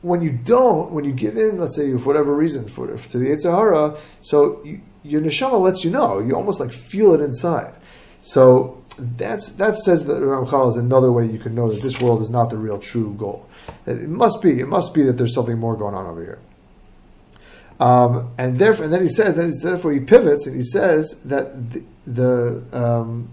when 0.05 0.21
you 0.21 0.31
don't, 0.31 0.91
when 0.91 1.03
you 1.03 1.11
give 1.11 1.35
in, 1.35 1.57
let's 1.57 1.75
say 1.75 1.91
for 1.93 2.05
whatever 2.05 2.35
reason, 2.35 2.69
for 2.69 2.85
to 2.85 3.17
the 3.17 3.25
Yetzer 3.25 3.97
so 4.21 4.63
you, 4.63 4.81
your 5.03 5.19
neshama 5.19 5.59
lets 5.59 5.83
you 5.83 5.89
know. 5.89 6.19
You 6.19 6.35
almost 6.35 6.59
like 6.59 6.71
feel 6.71 7.13
it 7.15 7.21
inside. 7.21 7.73
So 8.21 8.83
that's 8.97 9.49
that 9.53 9.75
says 9.75 10.05
that 10.05 10.21
Ramchal 10.21 10.69
is 10.69 10.75
another 10.75 11.11
way 11.11 11.25
you 11.25 11.39
can 11.39 11.55
know 11.55 11.71
that 11.71 11.81
this 11.81 11.99
world 11.99 12.21
is 12.21 12.29
not 12.29 12.51
the 12.51 12.57
real 12.57 12.77
true 12.77 13.15
goal. 13.15 13.49
It 13.87 14.07
must 14.07 14.43
be. 14.43 14.59
It 14.59 14.67
must 14.67 14.93
be 14.93 15.01
that 15.03 15.13
there's 15.13 15.33
something 15.33 15.57
more 15.57 15.75
going 15.75 15.95
on 15.95 16.05
over 16.05 16.21
here. 16.21 16.39
Um, 17.79 18.31
and 18.37 18.59
therefore, 18.59 18.85
and 18.85 18.93
then 18.93 19.01
he 19.01 19.09
says, 19.09 19.35
then 19.35 19.51
he, 19.51 19.53
therefore 19.61 19.91
he 19.91 19.99
pivots 19.99 20.47
and 20.47 20.55
he 20.55 20.63
says 20.63 21.21
that 21.25 21.71
the, 21.71 21.83
the 22.05 22.63
um, 22.71 23.27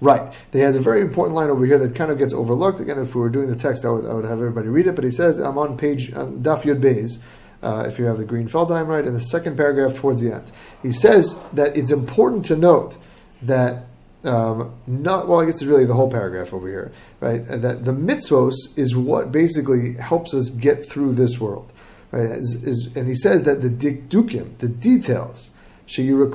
right. 0.00 0.32
He 0.52 0.60
has 0.60 0.76
a 0.76 0.80
very 0.80 1.00
important 1.00 1.34
line 1.36 1.50
over 1.50 1.64
here 1.64 1.78
that 1.78 1.94
kind 1.94 2.10
of 2.10 2.18
gets 2.18 2.32
overlooked. 2.32 2.80
Again, 2.80 2.98
if 2.98 3.14
we 3.14 3.20
were 3.20 3.28
doing 3.28 3.48
the 3.48 3.56
text, 3.56 3.84
I 3.84 3.90
would, 3.90 4.06
I 4.06 4.14
would 4.14 4.24
have 4.24 4.38
everybody 4.38 4.68
read 4.68 4.86
it. 4.86 4.94
But 4.94 5.04
he 5.04 5.10
says, 5.10 5.38
I'm 5.38 5.58
on 5.58 5.76
page 5.76 6.12
um, 6.14 6.42
Daf 6.42 6.62
Yud 6.62 6.80
Beis 6.80 7.18
uh, 7.62 7.84
if 7.86 7.98
you 7.98 8.04
have 8.04 8.18
the 8.18 8.24
green 8.24 8.48
Feldheim 8.48 8.86
right, 8.86 9.04
in 9.04 9.14
the 9.14 9.20
second 9.20 9.56
paragraph 9.56 9.96
towards 9.96 10.20
the 10.20 10.32
end. 10.32 10.50
He 10.82 10.92
says 10.92 11.42
that 11.52 11.76
it's 11.76 11.90
important 11.90 12.44
to 12.46 12.56
note 12.56 12.96
that 13.42 13.84
um, 14.24 14.74
not 14.86 15.28
well, 15.28 15.40
I 15.40 15.46
guess 15.46 15.56
it's 15.56 15.64
really 15.64 15.84
the 15.84 15.94
whole 15.94 16.10
paragraph 16.10 16.52
over 16.52 16.68
here, 16.68 16.92
right? 17.20 17.44
That 17.46 17.84
the 17.84 17.92
mitzvos 17.92 18.54
is 18.76 18.96
what 18.96 19.30
basically 19.30 19.94
helps 19.94 20.34
us 20.34 20.50
get 20.50 20.84
through 20.84 21.14
this 21.14 21.38
world, 21.38 21.72
right? 22.10 22.30
Is, 22.30 22.64
is, 22.66 22.96
and 22.96 23.06
he 23.08 23.14
says 23.14 23.44
that 23.44 23.62
the 23.62 23.70
dikdukim, 23.70 24.58
the 24.58 24.68
details, 24.68 25.50
should 25.88 26.04
you 26.04 26.22
al 26.22 26.30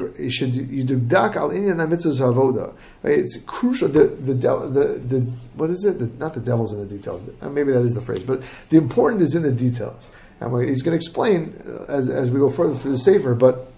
inyan 1.51 1.77
mitzvos 1.87 2.19
havoda, 2.19 2.73
right? 3.03 3.19
It's 3.19 3.37
crucial. 3.43 3.87
The, 3.87 4.07
the 4.07 4.33
the 4.33 4.85
the 4.97 5.19
what 5.55 5.69
is 5.69 5.85
it? 5.85 5.99
The, 5.99 6.07
not 6.17 6.33
the 6.33 6.39
devil's 6.39 6.73
in 6.73 6.79
the 6.79 6.87
details. 6.87 7.23
Maybe 7.41 7.71
that 7.71 7.83
is 7.83 7.93
the 7.93 8.01
phrase, 8.01 8.23
but 8.23 8.41
the 8.69 8.77
important 8.77 9.21
is 9.21 9.35
in 9.35 9.43
the 9.43 9.51
details. 9.51 10.11
And 10.39 10.67
he's 10.67 10.81
going 10.81 10.93
to 10.93 10.95
explain 10.95 11.53
uh, 11.65 11.85
as, 11.87 12.09
as 12.09 12.31
we 12.31 12.39
go 12.39 12.49
further 12.49 12.73
through 12.75 12.91
the 12.91 12.97
Sefer, 12.97 13.35
but 13.35 13.71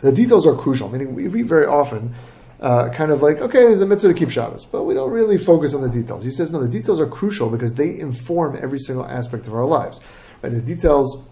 the 0.00 0.12
details 0.12 0.46
are 0.46 0.54
crucial, 0.54 0.88
meaning 0.88 1.14
we 1.14 1.26
read 1.26 1.46
very 1.46 1.66
often 1.66 2.14
uh, 2.60 2.88
kind 2.90 3.10
of 3.10 3.20
like, 3.20 3.38
okay, 3.38 3.64
there's 3.64 3.80
a 3.80 3.86
mitzvah 3.86 4.08
to 4.08 4.14
keep 4.14 4.30
Shabbos, 4.30 4.64
but 4.64 4.84
we 4.84 4.94
don't 4.94 5.10
really 5.10 5.38
focus 5.38 5.74
on 5.74 5.82
the 5.82 5.90
details. 5.90 6.24
He 6.24 6.30
says, 6.30 6.52
no, 6.52 6.60
the 6.60 6.68
details 6.68 7.00
are 7.00 7.06
crucial 7.06 7.50
because 7.50 7.74
they 7.74 7.98
inform 7.98 8.56
every 8.62 8.78
single 8.78 9.04
aspect 9.04 9.46
of 9.46 9.54
our 9.54 9.64
lives. 9.64 10.00
Right? 10.40 10.52
The 10.52 10.60
details, 10.60 11.26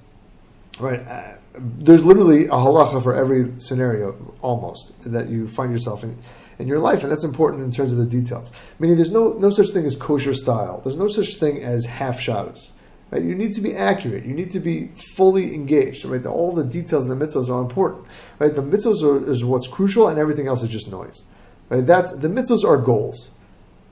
right? 0.80 1.00
Uh, 1.06 1.34
there's 1.60 2.04
literally 2.04 2.46
a 2.46 2.50
halacha 2.50 3.02
for 3.02 3.14
every 3.14 3.52
scenario, 3.58 4.34
almost, 4.42 4.92
that 5.10 5.28
you 5.28 5.48
find 5.48 5.72
yourself 5.72 6.02
in 6.04 6.16
in 6.58 6.66
your 6.66 6.80
life, 6.80 7.02
and 7.02 7.12
that's 7.12 7.24
important 7.24 7.62
in 7.62 7.70
terms 7.70 7.92
of 7.92 7.98
the 7.98 8.04
details. 8.04 8.52
Meaning, 8.78 8.96
there's 8.96 9.12
no 9.12 9.32
no 9.34 9.50
such 9.50 9.68
thing 9.68 9.84
as 9.84 9.94
kosher 9.96 10.34
style. 10.34 10.80
There's 10.82 10.96
no 10.96 11.08
such 11.08 11.34
thing 11.34 11.62
as 11.62 11.86
half 11.86 12.20
Shabbos. 12.20 12.72
Right? 13.10 13.22
You 13.22 13.34
need 13.34 13.54
to 13.54 13.60
be 13.60 13.74
accurate. 13.74 14.26
You 14.26 14.34
need 14.34 14.50
to 14.50 14.60
be 14.60 14.88
fully 15.14 15.54
engaged. 15.54 16.04
Right? 16.04 16.24
All 16.26 16.52
the 16.52 16.64
details 16.64 17.08
in 17.08 17.18
the 17.18 17.24
mitzvahs 17.24 17.48
are 17.48 17.62
important. 17.62 18.06
Right? 18.38 18.54
The 18.54 18.62
mitzvahs 18.62 19.02
are, 19.02 19.30
is 19.30 19.44
what's 19.44 19.66
crucial, 19.68 20.08
and 20.08 20.18
everything 20.18 20.46
else 20.46 20.62
is 20.62 20.68
just 20.68 20.90
noise. 20.90 21.24
Right? 21.68 21.86
That's 21.86 22.16
the 22.16 22.28
mitzvahs 22.28 22.64
are 22.64 22.76
goals. 22.76 23.30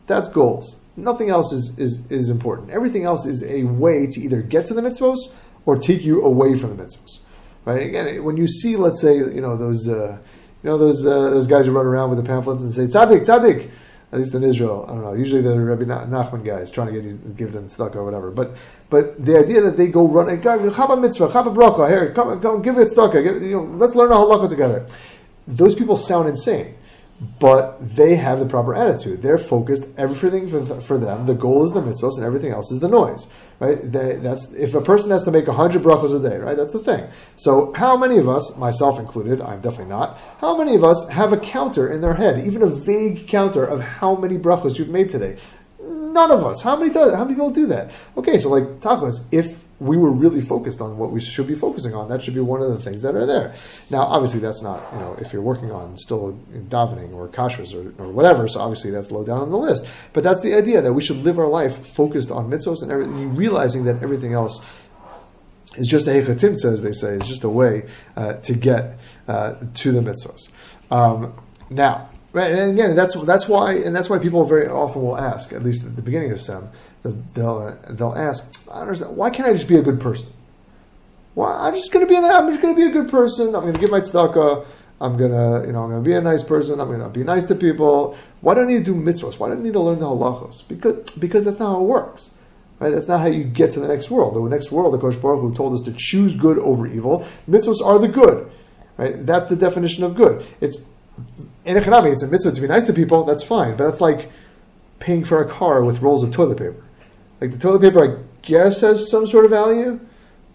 That's 0.07 0.29
goals. 0.29 0.81
Nothing 0.97 1.31
else 1.31 1.53
is, 1.53 1.79
is, 1.79 2.11
is 2.11 2.31
important. 2.31 2.71
Everything 2.71 3.05
else 3.05 3.27
is 3.27 3.45
a 3.45 3.65
way 3.65 4.07
to 4.07 4.21
either 4.21 4.41
get 4.41 4.67
to 4.67 4.75
the 4.75 4.81
mitzvos 4.81 5.19
or 5.67 5.77
take 5.77 6.05
you 6.05 6.23
away 6.23 6.57
from 6.57 6.77
the 6.77 6.83
mitzvos. 6.83 7.19
Right? 7.67 7.83
Again, 7.83 8.23
when 8.23 8.37
you 8.37 8.47
see, 8.47 8.77
let's 8.77 9.03
say, 9.03 9.17
you 9.17 9.41
know, 9.41 9.57
those, 9.57 9.89
uh, 9.89 10.19
you 10.63 10.71
know, 10.71 10.79
those, 10.79 11.05
uh, 11.05 11.31
those 11.31 11.49
guys 11.49 11.67
who 11.67 11.73
run 11.73 11.85
around 11.85 12.11
with 12.11 12.19
the 12.19 12.25
pamphlets 12.25 12.63
and 12.63 12.73
say, 12.73 12.85
tzaddik, 12.85 13.23
tzaddik, 13.23 13.69
at 14.13 14.21
least 14.21 14.37
in 14.37 14.45
Israel, 14.45 14.85
I 14.89 14.93
don't 14.93 15.03
know. 15.03 15.15
Usually 15.15 15.43
the 15.43 15.61
Rabbi 15.61 15.83
Nachman 15.83 16.45
guys 16.45 16.71
trying 16.71 16.87
to 16.87 16.93
get 16.93 17.03
you 17.03 17.21
give 17.37 17.53
them 17.53 17.67
tzedakah 17.67 17.97
or 17.97 18.05
whatever. 18.05 18.31
But 18.31 18.57
but 18.89 19.23
the 19.23 19.37
idea 19.37 19.61
that 19.63 19.77
they 19.77 19.89
go 19.89 20.07
run 20.07 20.29
and 20.29 20.41
chaba 20.41 20.99
mitzvah, 20.99 21.27
chaba 21.27 21.53
bracha, 21.53 21.89
here, 21.89 22.13
come, 22.15 22.41
come 22.41 22.63
give 22.63 22.79
it 22.79 22.87
tzedakah. 22.87 23.43
You 23.43 23.57
know, 23.57 23.63
let's 23.65 23.97
learn 23.97 24.13
a 24.13 24.15
halacha 24.15 24.49
together. 24.49 24.87
Those 25.49 25.75
people 25.75 25.97
sound 25.97 26.29
insane 26.29 26.76
but 27.39 27.79
they 27.81 28.17
have 28.17 28.41
the 28.41 28.47
proper 28.47 28.75
attitude. 28.75 29.23
They're 29.23 29.39
focused. 29.39 29.87
Everything 29.97 30.49
for, 30.49 30.81
for 30.81 30.99
them, 30.99 31.25
the 31.25 31.35
goal 31.35 31.65
is 31.65 31.73
the 31.73 31.81
mitzvos, 31.81 32.17
and 32.17 32.27
everything 32.27 32.53
else 32.53 32.71
is 32.71 32.81
the 32.81 32.89
noise. 32.89 33.27
Right? 33.59 33.81
They, 33.81 34.17
that's 34.17 34.53
if 34.53 34.75
a 34.75 34.83
person 34.83 35.11
has 35.11 35.25
to 35.25 35.31
make 35.31 35.47
hundred 35.47 35.83
brachos 35.83 36.15
a 36.15 36.29
day, 36.29 36.37
right? 36.37 36.57
That's 36.57 36.75
the 36.75 36.79
thing. 36.79 37.07
So, 37.37 37.73
how 37.75 37.97
many 37.97 38.19
of 38.19 38.29
us, 38.29 38.59
myself 38.59 38.99
included, 38.99 39.41
I'm 39.41 39.63
definitely 39.63 39.95
not. 39.95 40.19
How 40.41 40.59
many 40.59 40.75
of 40.75 40.85
us 40.85 41.09
have 41.09 41.33
a 41.33 41.39
counter 41.39 41.91
in 41.91 42.03
their 42.03 42.15
head, 42.15 42.47
even 42.47 42.63
a 42.63 42.69
vague 42.69 43.29
counter 43.29 43.65
of 43.65 43.81
how 43.81 44.15
many 44.15 44.37
brachos 44.37 44.79
you've 44.79 44.91
made 44.91 45.09
today? 45.09 45.39
None 45.81 46.31
of 46.31 46.45
us. 46.45 46.61
How 46.63 46.77
many 46.77 46.91
does? 46.91 47.15
How 47.15 47.25
many 47.25 47.35
people 47.35 47.51
do 47.51 47.67
that? 47.69 47.91
Okay, 48.19 48.39
so 48.39 48.51
like 48.51 48.65
tachlis, 48.81 49.27
if 49.33 49.66
we 49.79 49.97
were 49.97 50.11
really 50.11 50.41
focused 50.41 50.81
on 50.81 50.97
what 50.97 51.11
we 51.11 51.21
should 51.21 51.47
be 51.47 51.55
focusing 51.55 51.95
on. 51.95 52.09
That 52.09 52.23
should 52.23 52.35
be 52.35 52.41
one 52.41 52.63
of 52.63 52.71
the 52.71 52.79
things 52.79 53.03
that 53.03 53.15
are 53.15 53.27
there. 53.27 53.55
Now, 53.91 54.03
obviously, 54.03 54.41
that's 54.41 54.63
not, 54.63 54.83
you 54.93 54.99
know, 54.99 55.17
if 55.21 55.33
you're 55.33 55.43
working 55.43 55.71
on 55.71 55.99
still 55.99 56.39
davening 56.53 57.15
or 57.15 57.29
kashrus 57.29 57.75
or, 57.75 58.03
or 58.03 58.11
whatever, 58.11 58.49
so 58.49 58.61
obviously 58.61 58.91
that's 58.91 59.11
low 59.11 59.25
down 59.25 59.41
on 59.41 59.51
the 59.51 59.59
list. 59.59 59.87
But 60.15 60.25
that's 60.25 60.43
the 60.43 60.55
idea 60.55 60.81
that 60.81 60.93
we 60.95 61.03
should 61.03 61.19
live 61.19 61.39
our 61.39 61.49
life 61.49 61.87
focused 61.87 62.31
on 62.31 62.51
mitzvos 62.51 62.83
and 62.83 62.91
everything, 62.91 63.37
realizing 63.37 63.85
that 63.85 64.03
everything 64.03 64.33
else 64.33 64.61
is 65.77 65.89
just 65.89 66.07
a 66.07 66.11
hechatimtza, 66.11 66.73
as 66.73 66.83
they 66.83 66.93
say, 66.93 67.17
it's 67.17 67.29
just 67.29 67.45
a 67.45 67.51
way 67.51 67.87
uh, 68.17 68.35
to 68.35 68.55
get 68.55 68.99
uh, 69.29 69.57
to 69.75 69.93
the 69.93 70.01
mitzvos. 70.01 70.49
Um, 70.91 71.35
now, 71.69 72.09
right, 72.33 72.51
and 72.51 72.73
again, 72.73 72.97
that's 72.97 73.15
that's 73.27 73.49
why, 73.49 73.75
and 73.75 73.95
that's 73.95 74.09
why 74.09 74.19
people 74.19 74.45
very 74.45 74.69
often 74.69 75.03
will 75.03 75.19
ask, 75.19 75.53
at 75.53 75.63
least 75.63 75.85
at 75.85 75.97
the 75.97 76.03
beginning 76.03 76.33
of 76.33 76.41
sem, 76.41 76.71
they'll 77.03 77.79
they'll 77.91 78.15
ask, 78.15 78.57
why 78.67 79.31
can't 79.31 79.49
I 79.49 79.53
just 79.53 79.69
be 79.69 79.77
a 79.77 79.83
good 79.83 80.01
person? 80.01 80.31
Why 81.35 81.53
I'm 81.53 81.75
just 81.75 81.93
to 81.93 82.07
be 82.07 82.17
an, 82.17 82.25
I'm 82.25 82.49
just 82.49 82.61
to 82.63 82.75
be 82.75 82.85
a 82.85 82.91
good 82.91 83.11
person. 83.11 83.55
I'm 83.55 83.73
to 83.73 83.79
give 83.79 83.91
my 83.91 84.01
tzedakah. 84.01 84.67
I'm 84.99 85.19
gonna, 85.19 85.67
you 85.67 85.73
know, 85.73 85.85
I'm 85.85 85.91
gonna 85.91 86.01
be 86.01 86.15
a 86.15 86.21
nice 86.23 86.43
person. 86.43 86.81
I'm 86.81 86.91
gonna 86.91 87.11
be 87.11 87.23
nice 87.23 87.45
to 87.47 87.55
people. 87.55 88.17
Why 88.41 88.55
do 88.55 88.63
I 88.63 88.65
need 88.65 88.85
to 88.85 88.95
do 88.95 88.95
mitzvahs? 88.95 89.39
Why 89.39 89.49
do 89.49 89.55
I 89.55 89.57
need 89.57 89.75
to 89.75 89.81
learn 89.81 89.99
the 89.99 90.07
halachos? 90.07 90.67
Because 90.67 91.11
because 91.11 91.45
that's 91.45 91.59
not 91.59 91.73
how 91.73 91.81
it 91.83 91.85
works, 91.85 92.31
right? 92.81 92.91
That's 92.91 93.07
not 93.07 93.21
how 93.21 93.27
you 93.27 93.45
get 93.45 93.73
to 93.73 93.81
the 93.81 93.89
next 93.89 94.11
world. 94.11 94.35
The 94.35 94.41
next 94.49 94.73
world, 94.73 94.95
the 94.95 94.99
Kosh 94.99 95.19
Baruch 95.19 95.43
Hu 95.43 95.55
told 95.55 95.75
us 95.75 95.83
to 95.83 95.93
choose 95.93 96.35
good 96.35 96.59
over 96.59 96.87
evil. 96.87 97.27
Mitzvahs 97.47 97.85
are 97.85 97.99
the 97.99 98.09
good, 98.09 98.51
right? 98.97 99.27
That's 99.27 99.49
the 99.49 99.57
definition 99.57 100.03
of 100.03 100.15
good. 100.15 100.43
It's 100.63 100.81
in 101.67 101.77
economy, 101.77 102.11
it's 102.13 102.23
a 102.23 102.29
mitzvah 102.29 102.53
to 102.53 102.61
be 102.63 102.67
nice 102.67 102.85
to 102.85 102.95
people. 102.95 103.25
That's 103.25 103.43
fine, 103.43 103.77
but 103.77 103.85
that's 103.85 104.01
like 104.01 104.31
paying 104.99 105.25
for 105.25 105.43
a 105.43 105.49
car 105.49 105.85
with 105.85 106.01
rolls 106.01 106.23
of 106.23 106.33
toilet 106.33 106.57
paper. 106.57 106.83
Like 107.41 107.53
the 107.53 107.59
toilet 107.59 107.83
paper, 107.83 108.19
I 108.19 108.23
guess, 108.43 108.81
has 108.81 109.11
some 109.11 109.27
sort 109.27 109.45
of 109.45 109.51
value, 109.51 110.01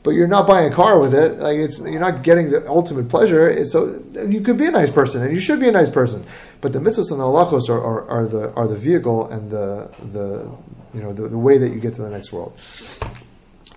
but 0.03 0.11
you're 0.11 0.27
not 0.27 0.47
buying 0.47 0.71
a 0.71 0.75
car 0.75 0.99
with 0.99 1.13
it. 1.13 1.37
Like 1.37 1.57
it's 1.57 1.79
you're 1.79 1.99
not 1.99 2.23
getting 2.23 2.49
the 2.49 2.67
ultimate 2.67 3.07
pleasure. 3.09 3.63
So 3.65 4.03
you 4.27 4.41
could 4.41 4.57
be 4.57 4.65
a 4.65 4.71
nice 4.71 4.89
person, 4.89 5.21
and 5.21 5.33
you 5.33 5.39
should 5.39 5.59
be 5.59 5.67
a 5.67 5.71
nice 5.71 5.89
person. 5.89 6.25
But 6.59 6.73
the 6.73 6.79
mitzvahs 6.79 7.11
and 7.11 7.19
the 7.19 7.25
halachos 7.25 7.69
are, 7.69 7.79
are, 7.79 8.07
are, 8.07 8.25
the 8.25 8.51
are 8.53 8.67
the 8.67 8.77
vehicle 8.77 9.27
and 9.27 9.51
the 9.51 9.91
the 10.03 10.51
you 10.93 11.01
know 11.01 11.13
the, 11.13 11.27
the 11.27 11.37
way 11.37 11.57
that 11.57 11.69
you 11.69 11.79
get 11.79 11.93
to 11.95 12.01
the 12.01 12.09
next 12.09 12.33
world. 12.33 12.59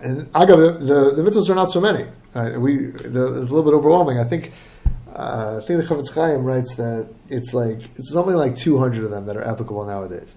And 0.01 0.31
agav, 0.33 0.79
the, 0.79 0.85
the, 0.85 1.11
the 1.11 1.21
mitzvahs 1.21 1.49
are 1.49 1.55
not 1.55 1.69
so 1.69 1.79
many. 1.79 2.07
Uh, 2.33 2.59
we 2.59 2.77
the, 2.77 3.41
it's 3.41 3.51
a 3.51 3.53
little 3.53 3.63
bit 3.63 3.73
overwhelming. 3.73 4.19
I 4.19 4.23
think. 4.23 4.51
Uh, 5.13 5.61
I 5.63 5.65
think 5.65 5.81
the 5.81 5.87
Chofetz 5.87 6.13
Chaim 6.13 6.43
writes 6.43 6.75
that 6.75 7.07
it's 7.29 7.53
like 7.53 7.83
it's 7.97 8.11
something 8.11 8.35
like 8.35 8.57
200 8.57 9.05
of 9.05 9.11
them 9.11 9.25
that 9.27 9.37
are 9.37 9.47
applicable 9.47 9.85
nowadays 9.85 10.35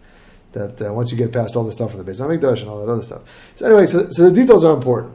that 0.58 0.88
uh, 0.88 0.92
once 0.92 1.10
you 1.10 1.16
get 1.16 1.32
past 1.32 1.56
all 1.56 1.64
the 1.64 1.72
stuff 1.72 1.94
in 1.94 2.04
the 2.04 2.10
Beis 2.10 2.20
Hamikdash 2.20 2.60
and 2.60 2.68
all 2.68 2.84
that 2.84 2.90
other 2.90 3.02
stuff. 3.02 3.52
So 3.56 3.66
anyway, 3.66 3.86
so, 3.86 4.08
so 4.10 4.28
the 4.28 4.34
details 4.34 4.64
are 4.64 4.74
important. 4.74 5.14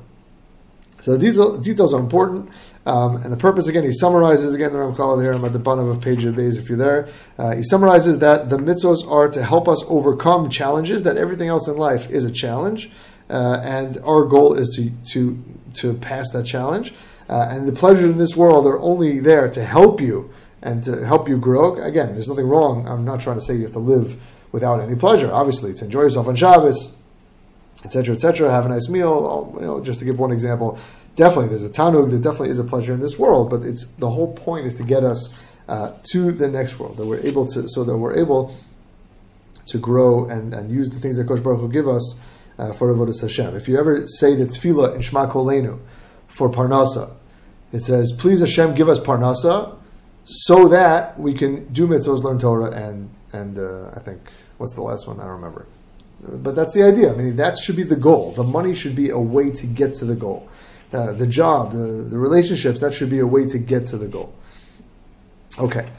So 1.00 1.18
the 1.18 1.20
detail, 1.20 1.58
details 1.58 1.94
are 1.94 2.00
important. 2.00 2.50
Um, 2.86 3.18
and 3.18 3.32
the 3.32 3.38
purpose, 3.38 3.68
again, 3.68 3.84
he 3.84 3.94
summarizes, 3.94 4.54
again, 4.54 4.74
the 4.74 4.80
Ramchal 4.80 5.22
there, 5.22 5.34
I'm 5.34 5.44
at 5.46 5.54
the 5.54 5.60
bottom 5.60 5.88
of 5.88 6.02
page 6.02 6.26
of 6.26 6.36
Beis 6.36 6.58
if 6.58 6.68
you're 6.70 6.78
there. 6.78 7.08
Uh, 7.38 7.56
he 7.56 7.64
summarizes 7.64 8.20
that 8.20 8.50
the 8.50 8.58
mitzvos 8.58 9.10
are 9.10 9.30
to 9.30 9.44
help 9.44 9.68
us 9.68 9.84
overcome 9.88 10.50
challenges, 10.50 11.04
that 11.04 11.18
everything 11.18 11.48
else 11.48 11.68
in 11.68 11.78
life 11.78 12.10
is 12.10 12.26
a 12.26 12.32
challenge. 12.32 12.90
Uh, 13.30 13.62
and 13.64 13.98
our 14.00 14.26
goal 14.26 14.54
is 14.54 14.76
to, 14.76 14.92
to, 15.14 15.42
to 15.74 15.94
pass 15.94 16.30
that 16.32 16.46
challenge. 16.46 16.94
Uh, 17.30 17.48
and 17.50 17.68
the 17.68 17.74
pleasures 17.74 18.10
in 18.10 18.18
this 18.18 18.36
world 18.36 18.68
are 18.68 18.80
only 18.80 19.20
there 19.20 19.50
to 19.50 19.64
help 19.64 20.02
you 20.02 20.34
and 20.62 20.84
to 20.84 21.06
help 21.06 21.28
you 21.30 21.38
grow. 21.38 21.76
Again, 21.82 22.14
there's 22.14 22.28
nothing 22.28 22.48
wrong. 22.48 22.88
I'm 22.88 23.06
not 23.06 23.22
trying 23.22 23.38
to 23.38 23.42
say 23.42 23.56
you 23.56 23.64
have 23.64 23.72
to 23.74 23.80
live 23.80 24.22
without 24.54 24.80
any 24.80 24.96
pleasure. 24.96 25.30
Obviously, 25.34 25.74
to 25.74 25.84
enjoy 25.84 26.04
yourself 26.04 26.30
on 26.30 26.36
Shabbos, 26.36 26.96
etc., 27.84 28.16
etc., 28.16 28.50
have 28.50 28.66
a 28.66 28.70
nice 28.70 28.88
meal. 28.88 29.54
You 29.60 29.66
know, 29.66 29.82
just 29.82 30.00
to 30.00 30.06
give 30.06 30.18
one 30.18 30.32
example, 30.32 30.80
definitely 31.18 31.50
there's 31.50 31.66
a 31.66 31.70
tanug. 31.70 32.12
There 32.12 32.20
definitely 32.20 32.52
is 32.52 32.60
a 32.60 32.64
pleasure 32.64 32.94
in 32.94 33.02
this 33.02 33.20
world, 33.20 33.50
but 33.50 33.64
it's 33.64 33.86
the 33.96 34.10
whole 34.10 34.34
point 34.34 34.66
is 34.66 34.76
to 34.76 34.84
get 34.84 35.04
us 35.04 35.58
uh, 35.68 35.98
to 36.12 36.32
the 36.32 36.48
next 36.48 36.80
world 36.80 36.96
that 36.96 37.06
we're 37.06 37.20
able 37.20 37.46
to, 37.48 37.68
so 37.68 37.84
that 37.84 37.98
we're 37.98 38.16
able 38.16 38.56
to 39.66 39.78
grow 39.78 40.26
and, 40.26 40.54
and 40.54 40.70
use 40.70 40.90
the 40.90 41.00
things 41.00 41.18
that 41.18 41.28
Kosh 41.28 41.42
Baruch 41.42 41.60
Hu 41.60 41.70
give 41.70 41.88
us 41.88 42.20
uh, 42.60 42.72
for 42.74 42.94
avodas 42.94 43.22
Hashem. 43.22 43.56
If 43.56 43.68
you 43.68 43.78
ever 43.78 44.06
say 44.08 44.36
the 44.36 44.46
tefillah 44.46 44.96
in 44.96 45.02
Shema 45.02 45.30
Kolenu 45.30 45.80
for 46.28 46.50
parnasa, 46.50 47.16
it 47.72 47.82
says, 47.82 48.12
"Please 48.12 48.40
Hashem, 48.40 48.76
give 48.76 48.88
us 48.88 49.00
parnasa." 49.00 49.78
So 50.26 50.70
that 50.70 51.20
we 51.20 51.34
can 51.34 51.66
do 51.74 51.86
mitzvahs, 51.86 52.24
learn 52.24 52.40
Torah, 52.40 52.72
and 52.72 53.10
and 53.34 53.58
uh, 53.58 53.92
I 53.96 54.00
think 54.00 54.22
What's 54.64 54.76
the 54.76 54.82
last 54.82 55.08
one? 55.08 55.20
I 55.20 55.24
don't 55.24 55.42
remember. 55.42 55.66
But 56.22 56.56
that's 56.56 56.74
the 56.74 56.84
idea. 56.84 57.12
I 57.12 57.18
mean, 57.18 57.36
that 57.36 57.58
should 57.58 57.76
be 57.76 57.84
the 57.84 57.98
goal. 57.98 58.32
The 58.32 58.46
money 58.46 58.74
should 58.74 58.96
be 58.96 59.10
a 59.10 59.20
way 59.20 59.50
to 59.50 59.68
get 59.68 59.94
to 59.96 60.06
the 60.06 60.16
goal. 60.16 60.48
Uh, 60.94 61.12
the 61.12 61.28
job, 61.28 61.74
the, 61.74 61.80
the 61.80 62.18
relationships, 62.18 62.80
that 62.80 62.94
should 62.94 63.10
be 63.10 63.20
a 63.20 63.28
way 63.28 63.46
to 63.46 63.58
get 63.58 63.88
to 63.88 63.98
the 63.98 64.08
goal. 64.08 64.34
Okay. 65.60 65.90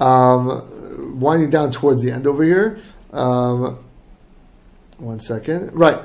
Um, 0.00 1.20
winding 1.20 1.50
down 1.50 1.70
towards 1.70 2.02
the 2.02 2.12
end 2.12 2.26
over 2.26 2.42
here. 2.42 2.78
Um, 3.12 3.84
one 4.96 5.20
second. 5.20 5.74
Right. 5.74 5.96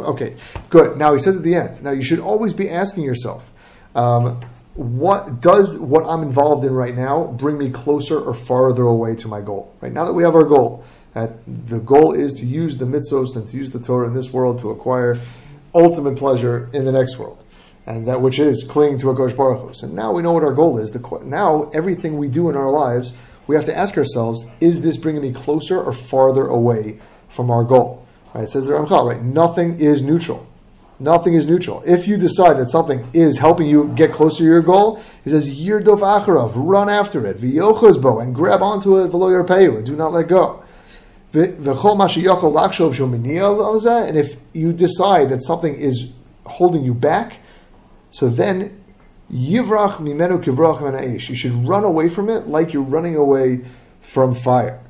Okay, 0.00 0.36
good. 0.68 0.98
Now 0.98 1.12
he 1.12 1.20
says 1.20 1.36
at 1.36 1.44
the 1.44 1.54
end. 1.54 1.80
Now 1.84 1.92
you 1.92 2.02
should 2.02 2.18
always 2.18 2.52
be 2.52 2.68
asking 2.68 3.04
yourself, 3.04 3.48
um, 3.94 4.40
what 4.78 5.40
does 5.40 5.76
what 5.76 6.04
I'm 6.06 6.22
involved 6.22 6.64
in 6.64 6.72
right 6.72 6.96
now 6.96 7.24
bring 7.24 7.58
me 7.58 7.68
closer 7.68 8.20
or 8.20 8.32
farther 8.32 8.84
away 8.84 9.16
to 9.16 9.26
my 9.26 9.40
goal? 9.40 9.74
Right 9.80 9.92
now 9.92 10.04
that 10.04 10.12
we 10.12 10.22
have 10.22 10.36
our 10.36 10.44
goal, 10.44 10.84
that 11.14 11.32
the 11.46 11.80
goal 11.80 12.12
is 12.12 12.34
to 12.34 12.46
use 12.46 12.76
the 12.76 12.84
mitzvos 12.84 13.34
and 13.34 13.46
to 13.48 13.56
use 13.56 13.72
the 13.72 13.80
Torah 13.80 14.06
in 14.06 14.14
this 14.14 14.32
world 14.32 14.60
to 14.60 14.70
acquire 14.70 15.20
ultimate 15.74 16.16
pleasure 16.16 16.70
in 16.72 16.84
the 16.84 16.92
next 16.92 17.18
world, 17.18 17.44
and 17.86 18.06
that 18.06 18.20
which 18.20 18.38
is 18.38 18.62
clinging 18.62 19.00
to 19.00 19.10
a 19.10 19.16
Kosh 19.16 19.32
Baruch 19.32 19.60
Hu. 19.60 19.74
So 19.74 19.88
now 19.88 20.12
we 20.12 20.22
know 20.22 20.32
what 20.32 20.44
our 20.44 20.54
goal 20.54 20.78
is. 20.78 20.92
The, 20.92 21.20
now 21.24 21.70
everything 21.74 22.16
we 22.16 22.28
do 22.28 22.48
in 22.48 22.54
our 22.54 22.70
lives, 22.70 23.14
we 23.48 23.56
have 23.56 23.64
to 23.64 23.76
ask 23.76 23.98
ourselves: 23.98 24.46
Is 24.60 24.80
this 24.82 24.96
bringing 24.96 25.22
me 25.22 25.32
closer 25.32 25.82
or 25.82 25.92
farther 25.92 26.46
away 26.46 27.00
from 27.28 27.50
our 27.50 27.64
goal? 27.64 28.06
Right? 28.32 28.44
It 28.44 28.50
says 28.50 28.66
the 28.66 28.74
Ramchal, 28.74 29.08
right? 29.08 29.22
Nothing 29.22 29.80
is 29.80 30.02
neutral. 30.02 30.47
Nothing 31.00 31.34
is 31.34 31.46
neutral. 31.46 31.82
If 31.86 32.08
you 32.08 32.16
decide 32.16 32.58
that 32.58 32.70
something 32.70 33.08
is 33.12 33.38
helping 33.38 33.68
you 33.68 33.92
get 33.94 34.12
closer 34.12 34.38
to 34.38 34.44
your 34.44 34.62
goal, 34.62 35.00
he 35.22 35.30
says, 35.30 35.60
Yirdov 35.60 36.00
Acharav, 36.00 36.52
run 36.56 36.88
after 36.88 37.24
it, 37.24 37.38
V'yochazbo, 37.38 38.20
and 38.20 38.34
grab 38.34 38.62
onto 38.62 38.98
it, 38.98 39.10
V'lo 39.12 39.30
Yarpeyu, 39.30 39.76
and 39.76 39.86
do 39.86 39.94
not 39.94 40.12
let 40.12 40.26
go. 40.26 40.64
And 41.34 41.54
if 44.16 44.36
you 44.54 44.72
decide 44.72 45.28
that 45.28 45.42
something 45.42 45.74
is 45.74 46.10
holding 46.46 46.82
you 46.82 46.94
back, 46.94 47.40
so 48.10 48.28
then 48.28 48.82
You 49.30 49.62
should 51.34 51.52
run 51.68 51.84
away 51.84 52.08
from 52.08 52.30
it 52.30 52.48
like 52.48 52.72
you're 52.72 52.82
running 52.82 53.14
away 53.14 53.60
from 54.00 54.32
fire. 54.34 54.80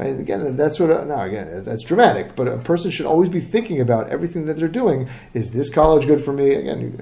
Right? 0.00 0.18
Again, 0.18 0.56
that's 0.56 0.80
what. 0.80 1.06
now, 1.06 1.24
again, 1.24 1.62
that's 1.62 1.84
dramatic. 1.84 2.34
But 2.34 2.48
a 2.48 2.56
person 2.56 2.90
should 2.90 3.04
always 3.04 3.28
be 3.28 3.38
thinking 3.38 3.80
about 3.80 4.08
everything 4.08 4.46
that 4.46 4.56
they're 4.56 4.66
doing. 4.66 5.10
Is 5.34 5.50
this 5.50 5.68
college 5.68 6.06
good 6.06 6.22
for 6.22 6.32
me? 6.32 6.54
Again, 6.54 6.96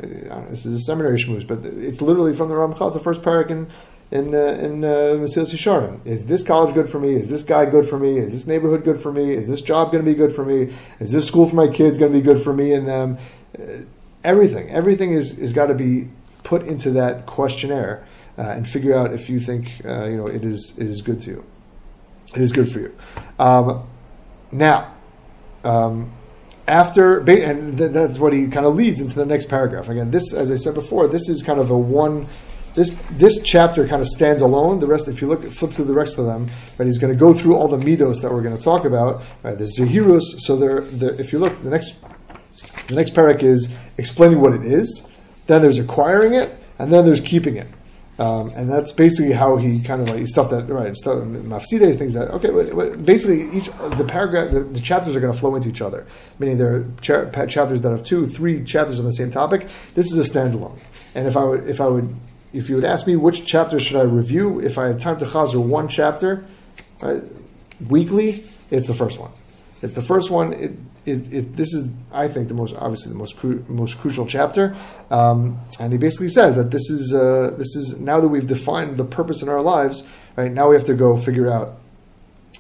this 0.51 0.67
is 0.67 0.75
a 0.75 0.81
seminary 0.81 1.17
schmooze, 1.17 1.47
but 1.47 1.65
it's 1.65 2.03
literally 2.03 2.33
from 2.33 2.49
the 2.49 2.57
Ramchal, 2.57 2.93
the 2.93 2.99
first 2.99 3.23
parak 3.23 3.51
in 3.51 3.71
in 4.11 4.35
uh, 4.35 4.39
in 4.39 4.83
uh, 4.83 6.03
Is 6.05 6.27
this 6.27 6.43
college 6.43 6.75
good 6.75 6.91
for 6.91 6.99
me? 6.99 7.11
Is 7.11 7.29
this 7.29 7.45
guy 7.45 7.67
good 7.67 7.87
for 7.87 8.01
me? 8.01 8.19
Is 8.19 8.33
this 8.33 8.49
neighborhood 8.49 8.83
good 8.83 9.01
for 9.01 9.13
me? 9.13 9.31
Is 9.31 9.47
this 9.47 9.63
job 9.63 9.93
going 9.93 10.05
to 10.05 10.11
be 10.11 10.17
good 10.17 10.33
for 10.33 10.45
me? 10.45 10.75
Is 10.99 11.13
this 11.13 11.25
school 11.29 11.49
for 11.49 11.55
my 11.55 11.69
kids 11.69 11.99
going 11.99 12.13
to 12.13 12.19
be 12.19 12.25
good 12.25 12.43
for 12.43 12.53
me 12.53 12.73
and 12.73 12.89
them? 12.89 13.19
Uh, 13.57 13.83
everything, 14.25 14.71
everything 14.71 15.13
is 15.13 15.39
is 15.39 15.53
got 15.53 15.67
to 15.67 15.75
be 15.75 16.09
put 16.43 16.63
into 16.63 16.91
that 16.91 17.27
questionnaire 17.27 18.05
uh, 18.37 18.43
and 18.43 18.69
figure 18.69 18.95
out 18.95 19.13
if 19.13 19.31
you 19.31 19.39
think 19.39 19.83
uh, 19.85 20.07
you 20.07 20.17
know 20.17 20.27
it 20.27 20.45
is 20.45 20.77
it 20.79 20.89
is 20.89 21.01
good 21.01 21.21
to 21.21 21.31
you. 21.31 21.45
It 22.35 22.43
is 22.43 22.53
good 22.53 22.71
for 22.71 22.81
you. 22.81 22.97
Um, 23.39 23.89
now, 24.53 24.95
um, 25.65 26.13
after 26.67 27.21
and 27.21 27.79
th- 27.79 27.93
that's 27.93 28.19
what 28.19 28.33
he 28.33 28.47
kind 28.49 28.67
of 28.67 28.75
leads 28.75 29.01
into 29.01 29.15
the 29.15 29.27
next 29.27 29.47
paragraph. 29.49 29.89
Again, 29.89 30.11
this, 30.11 30.35
as 30.35 30.51
I 30.51 30.57
said 30.57 30.75
before, 30.75 31.09
this 31.09 31.29
is 31.29 31.43
kind 31.43 31.59
of 31.59 31.71
a 31.71 31.79
one. 31.79 32.27
This 32.75 32.91
this 33.11 33.41
chapter 33.43 33.89
kind 33.89 34.03
of 34.03 34.09
stands 34.09 34.43
alone. 34.43 34.79
The 34.79 34.87
rest, 34.87 35.09
if 35.09 35.23
you 35.23 35.29
look 35.29 35.51
flip 35.51 35.73
through 35.73 35.87
the 35.87 35.95
rest 35.95 36.19
of 36.19 36.27
them, 36.27 36.49
right, 36.79 36.85
he's 36.85 36.99
going 36.99 37.13
to 37.13 37.19
go 37.19 37.33
through 37.33 37.57
all 37.57 37.67
the 37.67 37.79
midos 37.79 38.21
that 38.23 38.31
we're 38.31 38.43
going 38.43 38.57
to 38.57 38.63
talk 38.63 38.85
about. 38.85 39.23
Right, 39.43 39.57
the 39.57 39.65
zehirus. 39.65 40.23
So 40.41 40.57
there, 40.57 40.81
the, 40.83 41.19
if 41.19 41.33
you 41.33 41.39
look, 41.39 41.63
the 41.63 41.71
next 41.71 42.05
the 42.89 42.95
next 42.95 43.15
parak 43.15 43.43
is 43.43 43.75
explaining 43.97 44.41
what 44.41 44.53
it 44.53 44.65
is. 44.65 45.09
Then 45.47 45.63
there's 45.63 45.79
acquiring 45.79 46.35
it, 46.35 46.55
and 46.79 46.93
then 46.93 47.07
there's 47.07 47.23
keeping 47.23 47.57
it. 47.57 47.69
Um, 48.19 48.51
and 48.57 48.69
that's 48.69 48.91
basically 48.91 49.33
how 49.33 49.57
he 49.59 49.81
kind 49.81 50.03
of 50.03 50.09
like 50.09 50.27
stuff 50.27 50.51
that 50.51 50.69
right 50.69 50.97
stuff 50.97 51.19
mafside 51.19 51.97
things 51.97 52.15
that 52.15 52.31
okay 52.33 52.51
but 52.51 53.05
basically 53.05 53.49
each 53.57 53.67
the 53.97 54.05
paragraph 54.05 54.51
the, 54.51 54.65
the 54.65 54.81
chapters 54.81 55.15
are 55.15 55.21
going 55.21 55.33
to 55.33 55.39
flow 55.39 55.55
into 55.55 55.69
each 55.69 55.81
other 55.81 56.05
meaning 56.41 56.59
there 56.59 56.75
are 56.75 56.87
cha- 57.01 57.31
chapters 57.47 57.81
that 57.83 57.91
have 57.91 58.03
two 58.03 58.27
three 58.27 58.65
chapters 58.65 58.99
on 58.99 59.05
the 59.05 59.13
same 59.13 59.31
topic. 59.31 59.69
This 59.95 60.13
is 60.13 60.19
a 60.19 60.39
standalone. 60.39 60.79
And 61.15 61.27
if 61.27 61.37
I 61.37 61.45
would 61.45 61.69
if 61.69 61.81
I 61.81 61.87
would 61.87 62.15
if 62.53 62.69
you 62.69 62.77
would 62.77 62.85
ask 62.85 63.07
me 63.07 63.17
which 63.17 63.45
chapter 63.45 63.79
should 63.79 63.97
I 63.97 64.03
review 64.03 64.61
if 64.61 64.79
I 64.79 64.87
have 64.87 64.99
time 64.99 65.19
to 65.19 65.27
chazer 65.27 65.65
one 65.65 65.89
chapter 65.89 66.45
right, 67.03 67.23
weekly 67.89 68.45
it's 68.71 68.87
the 68.87 68.95
first 68.95 69.19
one. 69.19 69.31
It's 69.83 69.93
the 69.93 70.03
first 70.03 70.31
one 70.31 70.53
it, 70.53 70.73
it, 71.11 71.33
it, 71.33 71.57
this 71.57 71.73
is, 71.75 71.91
I 72.13 72.29
think, 72.29 72.49
the 72.49 72.55
most 72.55 72.75
obviously 72.75 73.13
the 73.13 73.19
most 73.19 73.37
cru- 73.37 73.65
most 73.69 73.99
crucial 73.99 74.27
chapter, 74.27 74.77
um, 75.11 75.59
and 75.81 75.93
he 75.93 75.99
basically 75.99 76.29
says 76.29 76.57
that 76.57 76.71
this 76.71 76.91
is 76.91 77.15
uh, 77.15 77.55
this 77.57 77.75
is 77.77 77.99
now 77.99 78.21
that 78.21 78.29
we've 78.29 78.47
defined 78.47 78.97
the 78.97 79.05
purpose 79.05 79.43
in 79.43 79.49
our 79.49 79.63
lives, 79.63 80.07
right? 80.37 80.53
Now 80.53 80.69
we 80.69 80.77
have 80.77 80.87
to 80.87 80.95
go 80.95 81.17
figure 81.17 81.51
out 81.51 81.77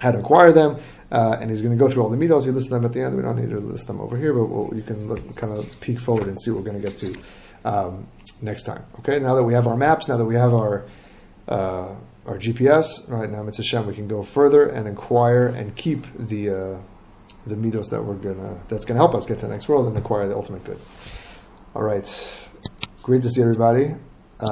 how 0.00 0.12
to 0.12 0.18
acquire 0.18 0.52
them, 0.52 0.78
uh, 1.10 1.36
and 1.40 1.50
he's 1.50 1.62
going 1.62 1.76
to 1.76 1.82
go 1.82 1.90
through 1.90 2.02
all 2.02 2.10
the 2.10 2.16
midos. 2.16 2.44
He 2.44 2.50
lists 2.50 2.70
them 2.70 2.84
at 2.84 2.92
the 2.92 3.02
end. 3.02 3.16
We 3.16 3.22
don't 3.22 3.36
need 3.36 3.50
to 3.50 3.60
list 3.60 3.86
them 3.86 4.00
over 4.00 4.16
here, 4.16 4.32
but 4.32 4.46
we'll, 4.46 4.74
you 4.74 4.82
can 4.82 5.08
look, 5.08 5.36
kind 5.36 5.52
of 5.52 5.80
peek 5.80 6.00
forward 6.00 6.28
and 6.28 6.40
see 6.40 6.50
what 6.50 6.62
we're 6.62 6.70
going 6.70 6.80
to 6.80 6.86
get 6.86 6.98
to 6.98 7.16
um, 7.64 8.06
next 8.42 8.64
time. 8.64 8.84
Okay, 9.00 9.18
now 9.18 9.34
that 9.34 9.42
we 9.42 9.54
have 9.54 9.66
our 9.66 9.76
maps, 9.76 10.08
now 10.08 10.16
that 10.16 10.24
we 10.24 10.34
have 10.34 10.54
our 10.54 10.84
uh, 11.48 11.94
our 12.26 12.38
GPS, 12.38 13.10
right 13.10 13.30
now, 13.30 13.42
Mitzvah 13.42 13.62
Shem, 13.62 13.86
we 13.86 13.94
can 13.94 14.06
go 14.06 14.22
further 14.22 14.68
and 14.68 14.86
acquire 14.86 15.46
and 15.46 15.74
keep 15.74 16.04
the 16.14 16.50
uh, 16.50 16.78
the 17.48 17.56
midos 17.56 17.90
that 17.90 18.02
we're 18.02 18.14
gonna 18.14 18.60
that's 18.68 18.84
gonna 18.84 18.98
help 18.98 19.14
us 19.14 19.26
get 19.26 19.38
to 19.38 19.46
the 19.46 19.52
next 19.52 19.68
world 19.68 19.86
and 19.86 19.96
acquire 19.96 20.26
the 20.28 20.34
ultimate 20.34 20.64
good. 20.64 20.78
All 21.74 21.82
right, 21.82 22.06
great 23.02 23.22
to 23.22 23.28
see 23.28 23.42
everybody. 23.42 23.94
Um, 24.40 24.48